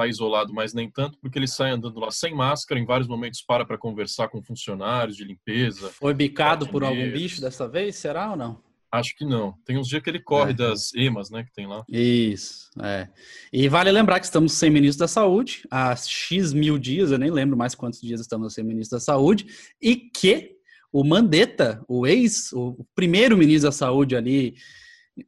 está 0.00 0.06
isolado, 0.06 0.52
mas 0.52 0.72
nem 0.72 0.90
tanto, 0.90 1.18
porque 1.20 1.38
ele 1.38 1.46
sai 1.46 1.70
andando 1.70 2.00
lá 2.00 2.10
sem 2.10 2.34
máscara, 2.34 2.80
em 2.80 2.84
vários 2.84 3.08
momentos 3.08 3.42
para 3.42 3.64
para 3.64 3.78
conversar 3.78 4.28
com 4.28 4.42
funcionários 4.42 5.16
de 5.16 5.24
limpeza. 5.24 5.90
Foi 5.90 6.14
bicado 6.14 6.68
por 6.68 6.82
algum 6.82 7.10
bicho 7.12 7.40
dessa 7.40 7.68
vez, 7.68 7.96
será 7.96 8.30
ou 8.30 8.36
não? 8.36 8.62
Acho 8.92 9.14
que 9.16 9.24
não. 9.24 9.54
Tem 9.64 9.78
uns 9.78 9.86
dias 9.86 10.02
que 10.02 10.10
ele 10.10 10.20
corre 10.20 10.50
é. 10.50 10.54
das 10.54 10.92
emas, 10.94 11.30
né, 11.30 11.44
que 11.44 11.52
tem 11.52 11.66
lá. 11.66 11.84
Isso, 11.88 12.70
é. 12.82 13.08
E 13.52 13.68
vale 13.68 13.90
lembrar 13.92 14.18
que 14.18 14.26
estamos 14.26 14.52
sem 14.54 14.70
ministro 14.70 15.04
da 15.04 15.08
Saúde 15.08 15.62
há 15.70 15.94
X 15.94 16.52
mil 16.52 16.78
dias, 16.78 17.12
eu 17.12 17.18
nem 17.18 17.30
lembro 17.30 17.56
mais 17.56 17.74
quantos 17.74 18.00
dias 18.00 18.20
estamos 18.20 18.54
sem 18.54 18.64
ministro 18.64 18.96
da 18.96 19.00
Saúde, 19.00 19.46
e 19.80 19.96
que 19.96 20.56
o 20.92 21.04
Mandetta, 21.04 21.84
o 21.86 22.04
ex, 22.04 22.52
o 22.52 22.84
primeiro 22.96 23.36
ministro 23.36 23.68
da 23.68 23.72
Saúde 23.72 24.16
ali, 24.16 24.56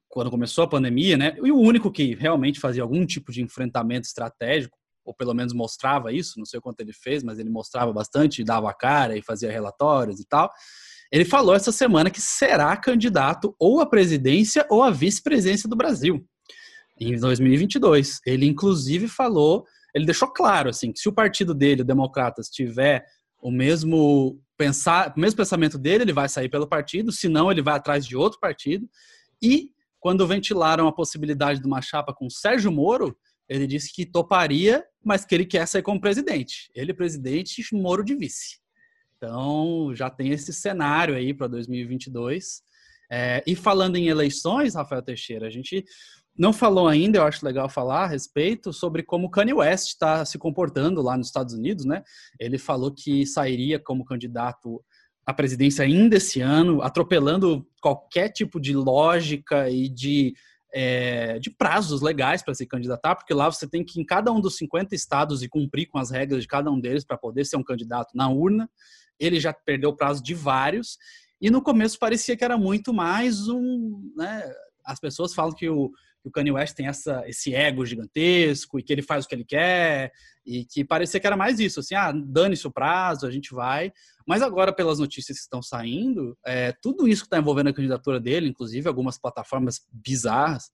quando 0.08 0.30
começou 0.30 0.64
a 0.64 0.68
pandemia, 0.68 1.16
né? 1.16 1.36
E 1.42 1.50
o 1.50 1.58
único 1.58 1.90
que 1.90 2.14
realmente 2.14 2.60
fazia 2.60 2.82
algum 2.82 3.04
tipo 3.06 3.32
de 3.32 3.42
enfrentamento 3.42 4.06
estratégico, 4.06 4.76
ou 5.04 5.14
pelo 5.14 5.34
menos 5.34 5.52
mostrava 5.52 6.12
isso, 6.12 6.38
não 6.38 6.46
sei 6.46 6.60
quanto 6.60 6.80
ele 6.80 6.92
fez, 6.92 7.22
mas 7.22 7.38
ele 7.38 7.50
mostrava 7.50 7.92
bastante, 7.92 8.44
dava 8.44 8.70
a 8.70 8.74
cara 8.74 9.16
e 9.16 9.22
fazia 9.22 9.50
relatórios 9.50 10.20
e 10.20 10.26
tal. 10.26 10.50
Ele 11.10 11.24
falou 11.24 11.54
essa 11.54 11.72
semana 11.72 12.10
que 12.10 12.20
será 12.20 12.76
candidato 12.76 13.54
ou 13.58 13.80
à 13.80 13.86
presidência 13.86 14.66
ou 14.70 14.82
à 14.82 14.90
vice-presidência 14.90 15.68
do 15.68 15.76
Brasil 15.76 16.24
em 16.98 17.18
2022. 17.18 18.20
Ele 18.24 18.46
inclusive 18.46 19.08
falou, 19.08 19.64
ele 19.94 20.06
deixou 20.06 20.28
claro 20.28 20.70
assim, 20.70 20.92
que 20.92 21.00
se 21.00 21.08
o 21.08 21.12
partido 21.12 21.52
dele, 21.52 21.82
o 21.82 21.84
Democratas, 21.84 22.48
tiver 22.48 23.04
o 23.42 23.50
mesmo 23.50 24.40
pensar, 24.56 25.12
o 25.16 25.20
mesmo 25.20 25.36
pensamento 25.36 25.76
dele, 25.76 26.04
ele 26.04 26.12
vai 26.12 26.28
sair 26.28 26.48
pelo 26.48 26.66
partido, 26.66 27.10
senão 27.10 27.50
ele 27.50 27.60
vai 27.60 27.74
atrás 27.74 28.06
de 28.06 28.16
outro 28.16 28.38
partido. 28.38 28.88
E 29.42 29.71
quando 30.02 30.26
ventilaram 30.26 30.88
a 30.88 30.92
possibilidade 30.92 31.60
de 31.60 31.66
uma 31.66 31.80
chapa 31.80 32.12
com 32.12 32.28
Sérgio 32.28 32.72
Moro, 32.72 33.16
ele 33.48 33.68
disse 33.68 33.92
que 33.94 34.04
toparia, 34.04 34.84
mas 35.02 35.24
que 35.24 35.32
ele 35.32 35.46
quer 35.46 35.64
sair 35.68 35.82
como 35.82 36.00
presidente. 36.00 36.68
Ele 36.74 36.92
presidente, 36.92 37.64
Moro 37.72 38.04
de 38.04 38.16
vice. 38.16 38.58
Então, 39.16 39.94
já 39.94 40.10
tem 40.10 40.30
esse 40.30 40.52
cenário 40.52 41.14
aí 41.14 41.32
para 41.32 41.46
2022. 41.46 42.62
É, 43.12 43.44
e 43.46 43.54
falando 43.54 43.94
em 43.96 44.08
eleições, 44.08 44.74
Rafael 44.74 45.02
Teixeira, 45.02 45.46
a 45.46 45.50
gente 45.50 45.84
não 46.36 46.52
falou 46.52 46.88
ainda, 46.88 47.18
eu 47.18 47.22
acho 47.24 47.46
legal 47.46 47.68
falar 47.68 48.02
a 48.02 48.08
respeito 48.08 48.72
sobre 48.72 49.04
como 49.04 49.30
Kanye 49.30 49.52
West 49.52 49.88
está 49.88 50.24
se 50.24 50.36
comportando 50.36 51.00
lá 51.00 51.16
nos 51.16 51.28
Estados 51.28 51.54
Unidos, 51.54 51.84
né? 51.84 52.02
Ele 52.40 52.58
falou 52.58 52.90
que 52.90 53.24
sairia 53.24 53.78
como 53.78 54.04
candidato 54.04 54.82
à 55.24 55.32
presidência 55.32 55.84
ainda 55.84 56.16
esse 56.16 56.40
ano, 56.40 56.82
atropelando 56.82 57.66
qualquer 57.80 58.28
tipo 58.28 58.60
de 58.60 58.74
lógica 58.74 59.70
e 59.70 59.88
de, 59.88 60.34
é, 60.72 61.38
de 61.38 61.50
prazos 61.50 62.00
legais 62.00 62.42
para 62.42 62.54
se 62.54 62.66
candidatar, 62.66 63.14
porque 63.14 63.32
lá 63.32 63.50
você 63.50 63.68
tem 63.68 63.84
que, 63.84 64.00
em 64.00 64.04
cada 64.04 64.32
um 64.32 64.40
dos 64.40 64.56
50 64.56 64.94
estados, 64.94 65.42
e 65.42 65.48
cumprir 65.48 65.86
com 65.86 65.98
as 65.98 66.10
regras 66.10 66.42
de 66.42 66.48
cada 66.48 66.70
um 66.70 66.80
deles 66.80 67.04
para 67.04 67.16
poder 67.16 67.44
ser 67.44 67.56
um 67.56 67.64
candidato 67.64 68.16
na 68.16 68.28
urna. 68.28 68.68
Ele 69.18 69.38
já 69.38 69.52
perdeu 69.52 69.90
o 69.90 69.96
prazo 69.96 70.22
de 70.22 70.34
vários, 70.34 70.98
e 71.40 71.50
no 71.50 71.62
começo 71.62 71.98
parecia 71.98 72.36
que 72.36 72.44
era 72.44 72.56
muito 72.56 72.92
mais 72.92 73.48
um. 73.48 74.12
Né, 74.16 74.52
as 74.84 74.98
pessoas 74.98 75.34
falam 75.34 75.54
que 75.54 75.68
o, 75.68 75.92
que 76.22 76.28
o 76.28 76.30
Kanye 76.30 76.52
West 76.52 76.76
tem 76.76 76.86
essa, 76.86 77.22
esse 77.26 77.54
ego 77.54 77.84
gigantesco 77.84 78.78
e 78.78 78.82
que 78.82 78.92
ele 78.92 79.02
faz 79.02 79.24
o 79.24 79.28
que 79.28 79.34
ele 79.34 79.44
quer 79.44 80.12
e 80.46 80.64
que 80.64 80.84
parecia 80.84 81.18
que 81.18 81.26
era 81.26 81.36
mais 81.36 81.58
isso, 81.58 81.80
assim, 81.80 81.94
ah, 81.94 82.12
dane-se 82.12 82.66
o 82.66 82.70
prazo, 82.70 83.26
a 83.26 83.30
gente 83.30 83.52
vai. 83.52 83.92
Mas 84.26 84.40
agora, 84.40 84.72
pelas 84.72 84.98
notícias 84.98 85.38
que 85.38 85.42
estão 85.42 85.60
saindo, 85.60 86.38
é, 86.46 86.72
tudo 86.80 87.08
isso 87.08 87.22
que 87.22 87.26
está 87.26 87.38
envolvendo 87.38 87.68
a 87.68 87.72
candidatura 87.72 88.20
dele, 88.20 88.48
inclusive 88.48 88.88
algumas 88.88 89.18
plataformas 89.18 89.80
bizarras, 89.92 90.70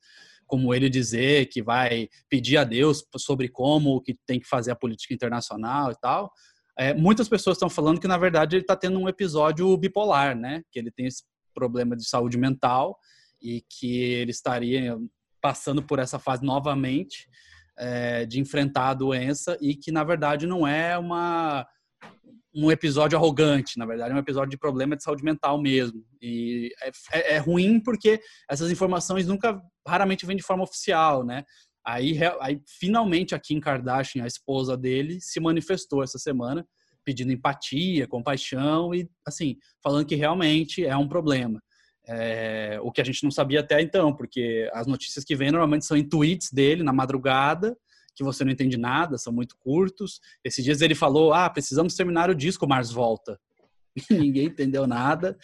como 0.46 0.74
ele 0.74 0.88
dizer 0.88 1.46
que 1.46 1.62
vai 1.62 2.08
pedir 2.28 2.56
a 2.56 2.64
Deus 2.64 3.04
sobre 3.16 3.48
como 3.48 4.00
que 4.00 4.18
tem 4.26 4.40
que 4.40 4.48
fazer 4.48 4.70
a 4.70 4.76
política 4.76 5.12
internacional 5.12 5.92
e 5.92 5.96
tal, 6.00 6.32
é, 6.78 6.94
muitas 6.94 7.28
pessoas 7.28 7.56
estão 7.56 7.68
falando 7.68 8.00
que, 8.00 8.06
na 8.06 8.16
verdade, 8.16 8.56
ele 8.56 8.62
está 8.62 8.76
tendo 8.76 8.98
um 8.98 9.08
episódio 9.08 9.76
bipolar, 9.76 10.36
né? 10.36 10.62
Que 10.70 10.78
ele 10.78 10.90
tem 10.90 11.06
esse 11.06 11.24
problema 11.52 11.96
de 11.96 12.08
saúde 12.08 12.38
mental 12.38 12.96
e 13.42 13.64
que 13.68 14.00
ele 14.00 14.30
estaria 14.30 14.96
passando 15.40 15.82
por 15.82 15.98
essa 15.98 16.18
fase 16.18 16.44
novamente 16.44 17.28
é, 17.78 18.26
de 18.26 18.40
enfrentar 18.40 18.90
a 18.90 18.94
doença 18.94 19.56
e 19.60 19.74
que 19.74 19.92
na 19.92 20.04
verdade 20.04 20.46
não 20.46 20.66
é 20.66 20.98
uma 20.98 21.66
um 22.54 22.72
episódio 22.72 23.16
arrogante, 23.16 23.78
na 23.78 23.86
verdade 23.86 24.10
é 24.10 24.14
um 24.14 24.18
episódio 24.18 24.50
de 24.50 24.58
problema 24.58 24.96
de 24.96 25.02
saúde 25.02 25.22
mental 25.22 25.60
mesmo 25.60 26.04
e 26.20 26.70
é, 26.82 26.90
é, 27.12 27.34
é 27.34 27.38
ruim 27.38 27.80
porque 27.80 28.20
essas 28.50 28.70
informações 28.70 29.26
nunca 29.26 29.60
raramente 29.86 30.26
vêm 30.26 30.36
de 30.36 30.42
forma 30.42 30.64
oficial, 30.64 31.24
né? 31.24 31.44
Aí, 31.86 32.18
aí 32.40 32.60
finalmente 32.66 33.34
a 33.34 33.38
Kim 33.38 33.60
Kardashian, 33.60 34.24
a 34.24 34.26
esposa 34.26 34.76
dele, 34.76 35.20
se 35.20 35.40
manifestou 35.40 36.02
essa 36.02 36.18
semana 36.18 36.66
pedindo 37.04 37.32
empatia, 37.32 38.06
compaixão 38.06 38.94
e 38.94 39.08
assim 39.26 39.56
falando 39.82 40.04
que 40.04 40.14
realmente 40.14 40.84
é 40.84 40.96
um 40.96 41.08
problema. 41.08 41.62
É, 42.08 42.78
o 42.82 42.90
que 42.90 43.02
a 43.02 43.04
gente 43.04 43.22
não 43.22 43.30
sabia 43.30 43.60
até 43.60 43.82
então, 43.82 44.14
porque 44.14 44.70
as 44.72 44.86
notícias 44.86 45.24
que 45.24 45.36
vêm 45.36 45.50
normalmente 45.50 45.84
são 45.84 45.96
em 45.96 46.08
tweets 46.08 46.50
dele 46.50 46.82
na 46.82 46.92
madrugada, 46.92 47.76
que 48.14 48.24
você 48.24 48.44
não 48.44 48.50
entende 48.50 48.78
nada, 48.78 49.18
são 49.18 49.32
muito 49.32 49.56
curtos. 49.58 50.20
Esses 50.42 50.64
dias 50.64 50.80
ele 50.80 50.94
falou: 50.94 51.34
Ah, 51.34 51.48
precisamos 51.50 51.94
terminar 51.94 52.30
o 52.30 52.34
disco, 52.34 52.66
Mars 52.66 52.90
volta. 52.90 53.38
Ninguém 54.10 54.46
entendeu 54.46 54.86
nada. 54.86 55.36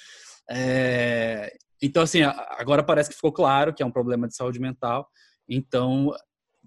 É, 0.51 1.55
então, 1.83 2.03
assim, 2.03 2.23
agora 2.23 2.83
parece 2.83 3.11
que 3.11 3.17
ficou 3.17 3.33
claro 3.33 3.75
que 3.75 3.83
é 3.83 3.87
um 3.87 3.91
problema 3.91 4.27
de 4.27 4.35
saúde 4.35 4.59
mental, 4.59 5.07
então 5.49 6.13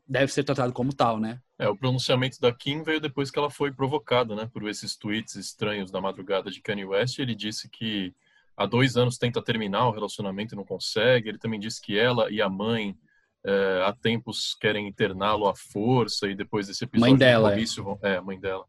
deve 0.08 0.32
ser 0.32 0.44
tratado 0.44 0.72
como 0.72 0.94
tal, 0.94 1.20
né? 1.20 1.40
É, 1.60 1.68
o 1.68 1.76
pronunciamento 1.76 2.40
da 2.40 2.54
Kim 2.54 2.84
veio 2.84 3.02
depois 3.02 3.32
que 3.32 3.40
ela 3.40 3.50
foi 3.50 3.72
provocada, 3.72 4.36
né, 4.36 4.48
por 4.54 4.68
esses 4.70 4.96
tweets 4.96 5.36
estranhos 5.36 5.90
da 5.90 6.00
madrugada 6.00 6.52
de 6.52 6.62
Kanye 6.62 6.86
West. 6.86 7.18
Ele 7.18 7.34
disse 7.34 7.68
que 7.68 8.14
há 8.58 8.66
dois 8.66 8.98
anos 8.98 9.18
tenta 9.18 9.42
terminar 9.42 9.88
o 9.88 9.92
relacionamento 9.92 10.56
e 10.56 10.58
não 10.58 10.66
consegue. 10.66 11.30
Ele 11.30 11.38
também 11.38 11.60
disse 11.60 11.80
que 11.80 11.98
ela 11.98 12.32
e 12.32 12.42
a 12.42 12.50
mãe 12.50 12.98
é, 13.46 13.84
há 13.86 13.94
tempos 13.94 14.56
querem 14.60 14.88
interná-lo 14.88 15.48
à 15.48 15.56
força 15.56 16.28
e 16.28 16.36
depois 16.36 16.68
desse 16.68 16.84
episódio 16.84 17.12
mãe 17.12 17.18
dela, 17.18 17.56
é. 17.56 18.16
é, 18.16 18.20
mãe 18.20 18.40
dela 18.40 18.66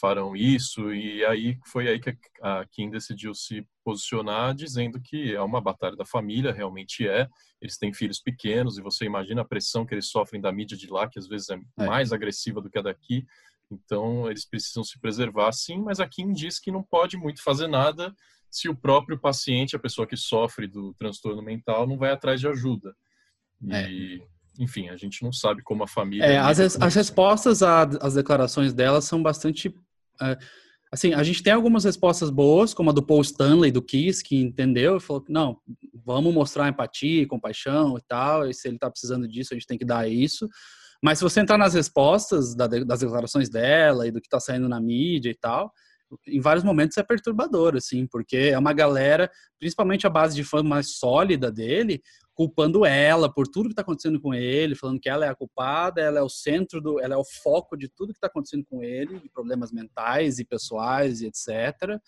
farão 0.00 0.34
isso 0.34 0.92
e 0.94 1.24
aí 1.26 1.58
foi 1.66 1.88
aí 1.88 2.00
que 2.00 2.16
a 2.40 2.64
Kim 2.70 2.90
decidiu 2.90 3.34
se 3.34 3.66
posicionar 3.84 4.54
dizendo 4.54 5.00
que 5.00 5.34
é 5.34 5.42
uma 5.42 5.60
batalha 5.60 5.94
da 5.94 6.06
família 6.06 6.52
realmente 6.52 7.06
é 7.06 7.28
eles 7.60 7.76
têm 7.76 7.92
filhos 7.92 8.18
pequenos 8.18 8.78
e 8.78 8.82
você 8.82 9.04
imagina 9.04 9.42
a 9.42 9.44
pressão 9.44 9.84
que 9.84 9.94
eles 9.94 10.08
sofrem 10.08 10.40
da 10.40 10.50
mídia 10.50 10.76
de 10.76 10.86
lá 10.90 11.06
que 11.06 11.18
às 11.18 11.28
vezes 11.28 11.50
é, 11.50 11.60
é. 11.78 11.86
mais 11.86 12.12
agressiva 12.12 12.62
do 12.62 12.70
que 12.70 12.78
a 12.78 12.82
daqui 12.82 13.26
então 13.70 14.28
eles 14.28 14.46
precisam 14.46 14.82
se 14.82 14.98
preservar 14.98 15.52
sim 15.52 15.78
mas 15.78 16.00
a 16.00 16.08
Kim 16.08 16.32
diz 16.32 16.58
que 16.58 16.72
não 16.72 16.82
pode 16.82 17.16
muito 17.18 17.42
fazer 17.42 17.68
nada 17.68 18.14
se 18.50 18.68
o 18.68 18.74
próprio 18.74 19.18
paciente, 19.18 19.76
a 19.76 19.78
pessoa 19.78 20.06
que 20.06 20.16
sofre 20.16 20.66
do 20.66 20.92
transtorno 20.94 21.42
mental, 21.42 21.86
não 21.86 21.96
vai 21.96 22.10
atrás 22.10 22.40
de 22.40 22.48
ajuda. 22.48 22.94
E, 23.62 23.72
é. 23.72 24.62
enfim, 24.62 24.88
a 24.88 24.96
gente 24.96 25.22
não 25.22 25.32
sabe 25.32 25.62
como 25.62 25.84
a 25.84 25.88
família. 25.88 26.24
É, 26.24 26.38
as, 26.38 26.58
as 26.58 26.94
respostas 26.94 27.62
às 27.62 28.14
declarações 28.14 28.72
dela 28.72 29.00
são 29.00 29.22
bastante. 29.22 29.72
É, 30.20 30.36
assim, 30.90 31.14
a 31.14 31.22
gente 31.22 31.42
tem 31.42 31.52
algumas 31.52 31.84
respostas 31.84 32.28
boas, 32.28 32.74
como 32.74 32.90
a 32.90 32.92
do 32.92 33.02
Paul 33.02 33.20
Stanley, 33.20 33.70
do 33.70 33.82
Kiss, 33.82 34.24
que 34.24 34.36
entendeu 34.36 34.96
e 34.96 35.00
falou: 35.00 35.24
não, 35.28 35.58
vamos 36.04 36.34
mostrar 36.34 36.68
empatia, 36.68 37.28
compaixão 37.28 37.96
e 37.96 38.02
tal, 38.02 38.48
e 38.48 38.54
se 38.54 38.66
ele 38.66 38.76
está 38.76 38.90
precisando 38.90 39.28
disso, 39.28 39.54
a 39.54 39.56
gente 39.56 39.66
tem 39.66 39.78
que 39.78 39.84
dar 39.84 40.08
isso. 40.08 40.48
Mas 41.02 41.18
se 41.18 41.24
você 41.24 41.40
entrar 41.40 41.56
nas 41.56 41.72
respostas 41.72 42.54
das 42.54 43.00
declarações 43.00 43.48
dela 43.48 44.06
e 44.06 44.10
do 44.10 44.20
que 44.20 44.26
está 44.26 44.38
saindo 44.38 44.68
na 44.68 44.80
mídia 44.80 45.30
e 45.30 45.34
tal, 45.34 45.72
em 46.26 46.40
vários 46.40 46.64
momentos 46.64 46.96
é 46.96 47.02
perturbador, 47.02 47.76
assim, 47.76 48.06
porque 48.06 48.36
é 48.36 48.58
uma 48.58 48.72
galera, 48.72 49.30
principalmente 49.58 50.06
a 50.06 50.10
base 50.10 50.34
de 50.34 50.44
fã 50.44 50.62
mais 50.62 50.96
sólida 50.98 51.50
dele, 51.50 52.02
culpando 52.34 52.86
ela 52.86 53.32
por 53.32 53.46
tudo 53.46 53.66
que 53.66 53.72
está 53.72 53.82
acontecendo 53.82 54.20
com 54.20 54.32
ele, 54.32 54.74
falando 54.74 54.98
que 54.98 55.08
ela 55.08 55.26
é 55.26 55.28
a 55.28 55.34
culpada, 55.34 56.00
ela 56.00 56.20
é 56.20 56.22
o 56.22 56.28
centro 56.28 56.80
do, 56.80 56.98
ela 56.98 57.14
é 57.14 57.18
o 57.18 57.24
foco 57.42 57.76
de 57.76 57.88
tudo 57.88 58.12
que 58.12 58.16
está 58.16 58.28
acontecendo 58.28 58.64
com 58.64 58.82
ele, 58.82 59.20
de 59.20 59.28
problemas 59.28 59.70
mentais 59.70 60.38
e 60.38 60.44
pessoais 60.44 61.20
e 61.20 61.26
etc. 61.26 62.00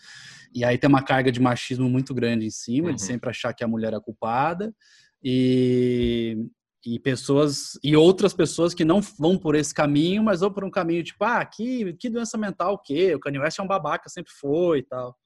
E 0.54 0.64
aí 0.64 0.78
tem 0.78 0.88
uma 0.88 1.04
carga 1.04 1.30
de 1.30 1.40
machismo 1.40 1.88
muito 1.88 2.14
grande 2.14 2.46
em 2.46 2.50
cima, 2.50 2.88
uhum. 2.88 2.94
de 2.94 3.02
sempre 3.02 3.28
achar 3.28 3.52
que 3.52 3.62
a 3.62 3.68
mulher 3.68 3.92
é 3.92 3.96
a 3.96 4.00
culpada. 4.00 4.74
E, 5.22 6.36
e 6.84 6.98
pessoas 6.98 7.78
e 7.82 7.96
outras 7.96 8.34
pessoas 8.34 8.74
que 8.74 8.84
não 8.84 9.00
vão 9.00 9.38
por 9.38 9.54
esse 9.54 9.72
caminho, 9.72 10.22
mas 10.22 10.40
vão 10.40 10.52
por 10.52 10.64
um 10.64 10.70
caminho 10.70 11.02
tipo, 11.02 11.24
ah, 11.24 11.44
que, 11.44 11.94
que 11.94 12.10
doença 12.10 12.36
mental 12.36 12.74
o 12.74 12.78
quê? 12.78 13.14
O 13.14 13.20
Kanye 13.20 13.38
West 13.38 13.58
é 13.58 13.62
um 13.62 13.66
babaca, 13.66 14.08
sempre 14.08 14.32
foi 14.32 14.80
e 14.80 14.82
tal. 14.82 15.16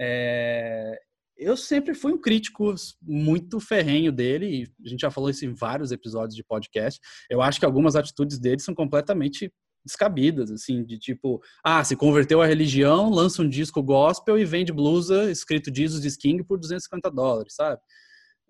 É, 0.00 0.98
eu 1.36 1.56
sempre 1.56 1.94
fui 1.94 2.12
um 2.12 2.20
crítico 2.20 2.74
muito 3.02 3.60
ferrenho 3.60 4.10
dele, 4.10 4.66
a 4.84 4.88
gente 4.88 5.00
já 5.00 5.10
falou 5.10 5.30
isso 5.30 5.44
em 5.44 5.54
vários 5.54 5.92
episódios 5.92 6.34
de 6.34 6.42
podcast. 6.42 7.00
Eu 7.30 7.40
acho 7.40 7.60
que 7.60 7.66
algumas 7.66 7.94
atitudes 7.94 8.38
dele 8.38 8.60
são 8.60 8.74
completamente 8.74 9.52
descabidas, 9.84 10.50
assim, 10.50 10.84
de 10.84 10.98
tipo, 10.98 11.40
ah, 11.64 11.82
se 11.84 11.96
converteu 11.96 12.42
à 12.42 12.46
religião, 12.46 13.08
lança 13.10 13.42
um 13.42 13.48
disco 13.48 13.82
gospel 13.82 14.38
e 14.38 14.44
vende 14.44 14.72
blusa 14.72 15.30
escrito 15.30 15.74
Jesus 15.74 16.04
is 16.04 16.16
King 16.16 16.42
por 16.44 16.58
250 16.58 17.10
dólares, 17.10 17.54
sabe? 17.54 17.80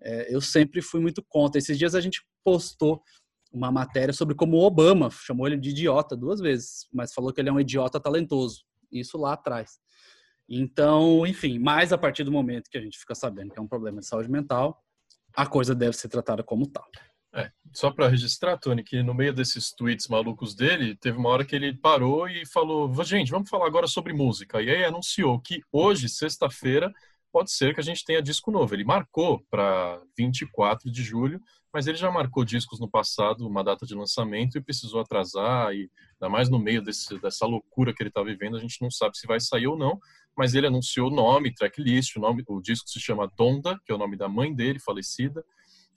É, 0.01 0.33
eu 0.33 0.41
sempre 0.41 0.81
fui 0.81 0.99
muito 0.99 1.23
contra. 1.27 1.59
Esses 1.59 1.77
dias 1.77 1.95
a 1.95 2.01
gente 2.01 2.23
postou 2.43 3.01
uma 3.51 3.71
matéria 3.71 4.13
sobre 4.13 4.35
como 4.35 4.57
o 4.57 4.63
Obama 4.63 5.09
chamou 5.09 5.47
ele 5.47 5.57
de 5.57 5.69
idiota 5.69 6.15
duas 6.15 6.39
vezes, 6.39 6.87
mas 6.93 7.13
falou 7.13 7.33
que 7.33 7.41
ele 7.41 7.49
é 7.49 7.51
um 7.51 7.59
idiota 7.59 7.99
talentoso. 7.99 8.63
Isso 8.91 9.17
lá 9.17 9.33
atrás. 9.33 9.79
Então, 10.47 11.25
enfim, 11.27 11.59
mas 11.59 11.93
a 11.93 11.97
partir 11.97 12.23
do 12.23 12.31
momento 12.31 12.69
que 12.69 12.77
a 12.77 12.81
gente 12.81 12.97
fica 12.97 13.13
sabendo 13.13 13.51
que 13.51 13.59
é 13.59 13.61
um 13.61 13.67
problema 13.67 13.99
de 13.99 14.07
saúde 14.07 14.29
mental, 14.29 14.83
a 15.35 15.45
coisa 15.45 15.75
deve 15.75 15.95
ser 15.95 16.09
tratada 16.09 16.43
como 16.43 16.67
tal. 16.67 16.87
É, 17.31 17.51
só 17.71 17.91
para 17.91 18.07
registrar, 18.07 18.57
Tony, 18.57 18.83
que 18.83 19.03
no 19.03 19.13
meio 19.13 19.31
desses 19.31 19.71
tweets 19.71 20.07
malucos 20.07 20.55
dele, 20.55 20.95
teve 20.95 21.15
uma 21.17 21.29
hora 21.29 21.45
que 21.45 21.55
ele 21.55 21.77
parou 21.77 22.27
e 22.27 22.43
falou: 22.47 22.91
gente, 23.03 23.29
vamos 23.29 23.49
falar 23.49 23.67
agora 23.67 23.85
sobre 23.85 24.13
música. 24.13 24.59
E 24.61 24.69
aí 24.69 24.83
anunciou 24.83 25.39
que 25.39 25.61
hoje, 25.71 26.09
sexta-feira, 26.09 26.91
pode 27.31 27.51
ser 27.51 27.73
que 27.73 27.79
a 27.79 27.83
gente 27.83 28.03
tenha 28.03 28.21
disco 28.21 28.51
novo. 28.51 28.73
Ele 28.73 28.83
marcou 28.83 29.43
para 29.49 30.01
24 30.17 30.91
de 30.91 31.03
julho, 31.03 31.39
mas 31.73 31.87
ele 31.87 31.97
já 31.97 32.11
marcou 32.11 32.43
discos 32.43 32.79
no 32.79 32.89
passado, 32.89 33.47
uma 33.47 33.63
data 33.63 33.85
de 33.85 33.93
lançamento, 33.93 34.57
e 34.57 34.61
precisou 34.61 35.01
atrasar, 35.01 35.73
e 35.73 35.89
ainda 36.13 36.29
mais 36.29 36.49
no 36.49 36.59
meio 36.59 36.81
desse, 36.81 37.19
dessa 37.19 37.45
loucura 37.45 37.93
que 37.93 38.01
ele 38.01 38.09
está 38.09 38.23
vivendo, 38.23 38.57
a 38.57 38.59
gente 38.59 38.81
não 38.81 38.89
sabe 38.89 39.17
se 39.17 39.27
vai 39.27 39.39
sair 39.39 39.67
ou 39.67 39.77
não, 39.77 39.99
mas 40.35 40.55
ele 40.55 40.67
anunciou 40.67 41.11
nome, 41.11 41.53
tracklist, 41.53 42.15
o, 42.15 42.19
nome, 42.19 42.43
o 42.47 42.61
disco 42.61 42.89
se 42.89 42.99
chama 42.99 43.31
Donda, 43.37 43.79
que 43.85 43.91
é 43.91 43.95
o 43.95 43.97
nome 43.97 44.15
da 44.15 44.27
mãe 44.27 44.53
dele, 44.53 44.79
falecida. 44.79 45.43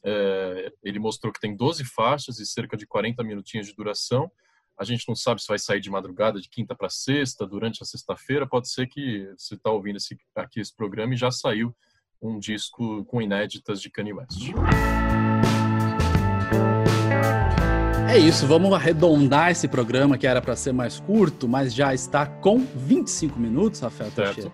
É, 0.05 0.73
ele 0.83 0.99
mostrou 0.99 1.33
que 1.33 1.40
tem 1.40 1.57
12 1.57 1.85
faixas 1.85 2.38
e 2.40 2.47
cerca 2.47 2.77
de 2.77 2.87
40 2.87 3.23
minutinhos 3.23 3.68
de 3.68 3.75
duração. 3.75 4.31
A 4.83 4.85
gente 4.85 5.07
não 5.07 5.14
sabe 5.14 5.40
se 5.40 5.47
vai 5.47 5.61
sair 5.61 5.79
de 5.81 5.88
madrugada, 5.88 6.40
de 6.40 6.49
quinta 6.49 6.75
para 6.75 6.90
sexta, 6.90 7.47
durante 7.47 7.85
a 7.85 7.87
sexta-feira. 7.87 8.49
Pode 8.49 8.68
ser 8.68 8.88
que 8.88 9.33
você 9.38 9.55
está 9.55 9.71
ouvindo 9.71 9.95
esse, 9.95 10.18
aqui 10.35 10.59
esse 10.59 10.75
programa 10.75 11.14
e 11.14 11.16
já 11.16 11.31
saiu 11.31 11.73
um 12.21 12.37
disco 12.37 13.05
com 13.05 13.23
inéditas 13.23 13.81
de 13.81 13.88
Kanye 13.88 14.12
West. 14.12 14.51
É 18.11 18.18
isso, 18.18 18.45
vamos 18.45 18.73
arredondar 18.73 19.53
esse 19.53 19.68
programa 19.68 20.18
que 20.18 20.27
era 20.27 20.42
para 20.42 20.57
ser 20.57 20.73
mais 20.73 20.99
curto, 20.99 21.49
mas 21.49 21.73
já 21.73 21.95
está 21.95 22.27
com 22.27 22.59
25 22.59 23.38
minutos, 23.38 23.79
Rafael 23.79 24.11
Teixeira. 24.11 24.53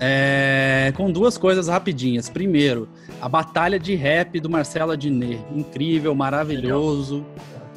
É, 0.00 0.92
com 0.96 1.12
duas 1.12 1.38
coisas 1.38 1.68
rapidinhas. 1.68 2.28
Primeiro, 2.28 2.88
a 3.20 3.28
batalha 3.28 3.78
de 3.78 3.94
rap 3.94 4.40
do 4.40 4.50
Marcelo 4.50 4.90
Adnet. 4.90 5.40
Incrível, 5.54 6.16
maravilhoso. 6.16 7.24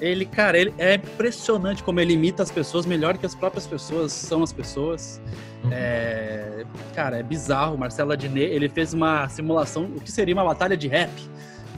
Ele, 0.02 0.26
cara, 0.26 0.58
ele 0.58 0.74
é 0.78 0.96
impressionante 0.96 1.82
como 1.82 2.00
ele 2.00 2.14
imita 2.14 2.44
as 2.44 2.52
pessoas 2.52 2.86
melhor 2.86 3.18
que 3.18 3.26
as 3.26 3.34
próprias 3.34 3.66
pessoas 3.66 4.12
são 4.12 4.44
as 4.44 4.52
pessoas. 4.52 5.22
Uhum. 5.64 5.70
É, 5.72 6.66
cara, 6.94 7.18
é 7.18 7.24
bizarro. 7.24 7.78
Marcelo 7.78 8.12
Adnet, 8.12 8.52
ele 8.52 8.68
fez 8.68 8.94
uma 8.94 9.28
simulação, 9.30 9.86
o 9.86 10.02
que 10.02 10.12
seria 10.12 10.34
uma 10.34 10.44
batalha 10.44 10.76
de 10.76 10.88
rap 10.88 11.12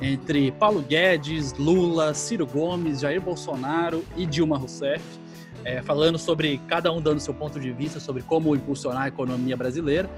entre 0.02 0.52
Paulo 0.52 0.82
Guedes, 0.82 1.54
Lula, 1.54 2.14
Ciro 2.14 2.46
Gomes, 2.46 3.02
Jair 3.02 3.22
Bolsonaro 3.22 4.04
e 4.16 4.26
Dilma 4.26 4.58
Rousseff, 4.58 5.04
é, 5.64 5.82
falando 5.82 6.18
sobre 6.18 6.60
cada 6.68 6.92
um 6.92 7.02
dando 7.02 7.20
seu 7.20 7.34
ponto 7.34 7.60
de 7.60 7.72
vista 7.72 8.00
sobre 8.00 8.22
como 8.22 8.56
impulsionar 8.56 9.04
a 9.04 9.08
economia 9.08 9.58
brasileira, 9.58 10.10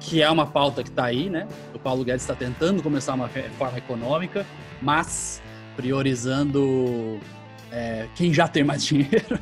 que 0.00 0.22
é 0.22 0.30
uma 0.30 0.46
pauta 0.46 0.82
que 0.82 0.88
está 0.88 1.04
aí, 1.04 1.28
né? 1.30 1.46
O 1.74 1.78
Paulo 1.78 2.04
Guedes 2.04 2.22
está 2.22 2.34
tentando 2.34 2.82
começar 2.82 3.14
uma 3.14 3.26
reforma 3.26 3.78
econômica, 3.78 4.46
mas 4.80 5.42
priorizando 5.74 7.18
é, 7.76 8.08
quem 8.14 8.32
já 8.32 8.48
tem 8.48 8.64
mais 8.64 8.82
dinheiro 8.86 9.38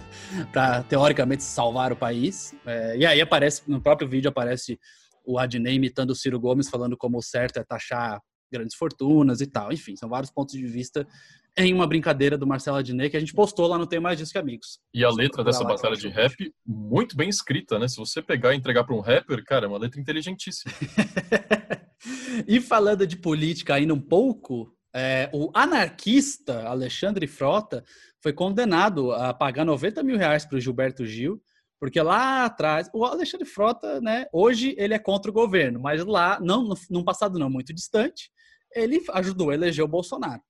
para 0.52 0.82
teoricamente 0.82 1.44
salvar 1.44 1.92
o 1.92 1.96
país. 1.96 2.52
É, 2.66 2.96
e 2.96 3.06
aí 3.06 3.20
aparece 3.20 3.62
no 3.68 3.80
próprio 3.80 4.08
vídeo 4.08 4.28
aparece 4.28 4.78
o 5.24 5.38
Adnei 5.38 5.74
imitando 5.74 6.10
o 6.10 6.14
Ciro 6.16 6.40
Gomes 6.40 6.68
falando 6.68 6.96
como 6.96 7.16
o 7.16 7.22
certo 7.22 7.58
é 7.58 7.64
taxar 7.64 8.20
grandes 8.50 8.74
fortunas 8.74 9.40
e 9.40 9.46
tal. 9.46 9.72
Enfim, 9.72 9.94
são 9.94 10.08
vários 10.08 10.32
pontos 10.32 10.54
de 10.54 10.66
vista 10.66 11.06
em 11.56 11.72
uma 11.72 11.86
brincadeira 11.86 12.36
do 12.36 12.46
Marcelo 12.46 12.78
Adnet 12.78 13.10
que 13.10 13.16
a 13.16 13.20
gente 13.20 13.32
postou 13.32 13.68
lá 13.68 13.78
no 13.78 13.86
Tem 13.86 14.00
Mais 14.00 14.18
Disso 14.18 14.32
Que 14.32 14.38
Amigos. 14.38 14.80
E 14.92 15.04
a 15.04 15.10
letra 15.10 15.44
dessa 15.44 15.62
batalha 15.62 15.94
de 15.94 16.08
rap, 16.08 16.52
muito 16.66 17.16
bem 17.16 17.28
escrita, 17.28 17.78
né? 17.78 17.86
Se 17.86 17.96
você 17.96 18.20
pegar 18.20 18.52
e 18.52 18.56
entregar 18.56 18.82
para 18.82 18.96
um 18.96 19.00
rapper, 19.00 19.44
cara, 19.44 19.66
é 19.66 19.68
uma 19.68 19.78
letra 19.78 20.00
inteligentíssima. 20.00 20.74
e 22.48 22.60
falando 22.60 23.06
de 23.06 23.16
política 23.16 23.74
ainda 23.74 23.94
um 23.94 24.00
pouco, 24.00 24.74
é, 24.94 25.28
o 25.32 25.50
anarquista 25.54 26.68
Alexandre 26.68 27.26
Frota 27.26 27.84
foi 28.24 28.32
condenado 28.32 29.12
a 29.12 29.34
pagar 29.34 29.66
90 29.66 30.02
mil 30.02 30.16
reais 30.16 30.46
para 30.46 30.56
o 30.56 30.60
Gilberto 30.60 31.04
Gil, 31.04 31.42
porque 31.78 32.00
lá 32.00 32.46
atrás, 32.46 32.88
o 32.94 33.04
Alexandre 33.04 33.46
Frota, 33.46 34.00
né, 34.00 34.24
hoje 34.32 34.74
ele 34.78 34.94
é 34.94 34.98
contra 34.98 35.30
o 35.30 35.34
governo, 35.34 35.78
mas 35.78 36.02
lá, 36.06 36.40
não, 36.40 36.72
num 36.88 37.04
passado 37.04 37.38
não 37.38 37.50
muito 37.50 37.74
distante, 37.74 38.30
ele 38.74 39.04
ajudou 39.12 39.50
a 39.50 39.54
eleger 39.54 39.84
o 39.84 39.88
Bolsonaro. 39.88 40.40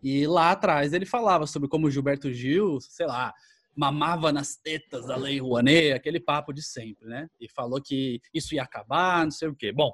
E 0.00 0.28
lá 0.28 0.52
atrás 0.52 0.92
ele 0.92 1.04
falava 1.04 1.44
sobre 1.44 1.68
como 1.68 1.88
o 1.88 1.90
Gilberto 1.90 2.32
Gil, 2.32 2.78
sei 2.80 3.06
lá, 3.06 3.34
mamava 3.74 4.32
nas 4.32 4.54
tetas 4.54 5.04
da 5.04 5.16
Lei 5.16 5.40
Rouanet, 5.40 5.90
aquele 5.90 6.20
papo 6.20 6.52
de 6.52 6.62
sempre, 6.62 7.08
né? 7.08 7.26
E 7.40 7.48
falou 7.48 7.82
que 7.82 8.20
isso 8.32 8.54
ia 8.54 8.62
acabar, 8.62 9.24
não 9.24 9.32
sei 9.32 9.48
o 9.48 9.56
quê. 9.56 9.72
Bom, 9.72 9.92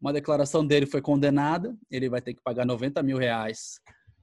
uma 0.00 0.12
declaração 0.12 0.64
dele 0.64 0.86
foi 0.86 1.02
condenada, 1.02 1.76
ele 1.90 2.08
vai 2.08 2.20
ter 2.22 2.32
que 2.32 2.42
pagar 2.44 2.64
90 2.64 3.02
mil 3.02 3.18
reais 3.18 3.80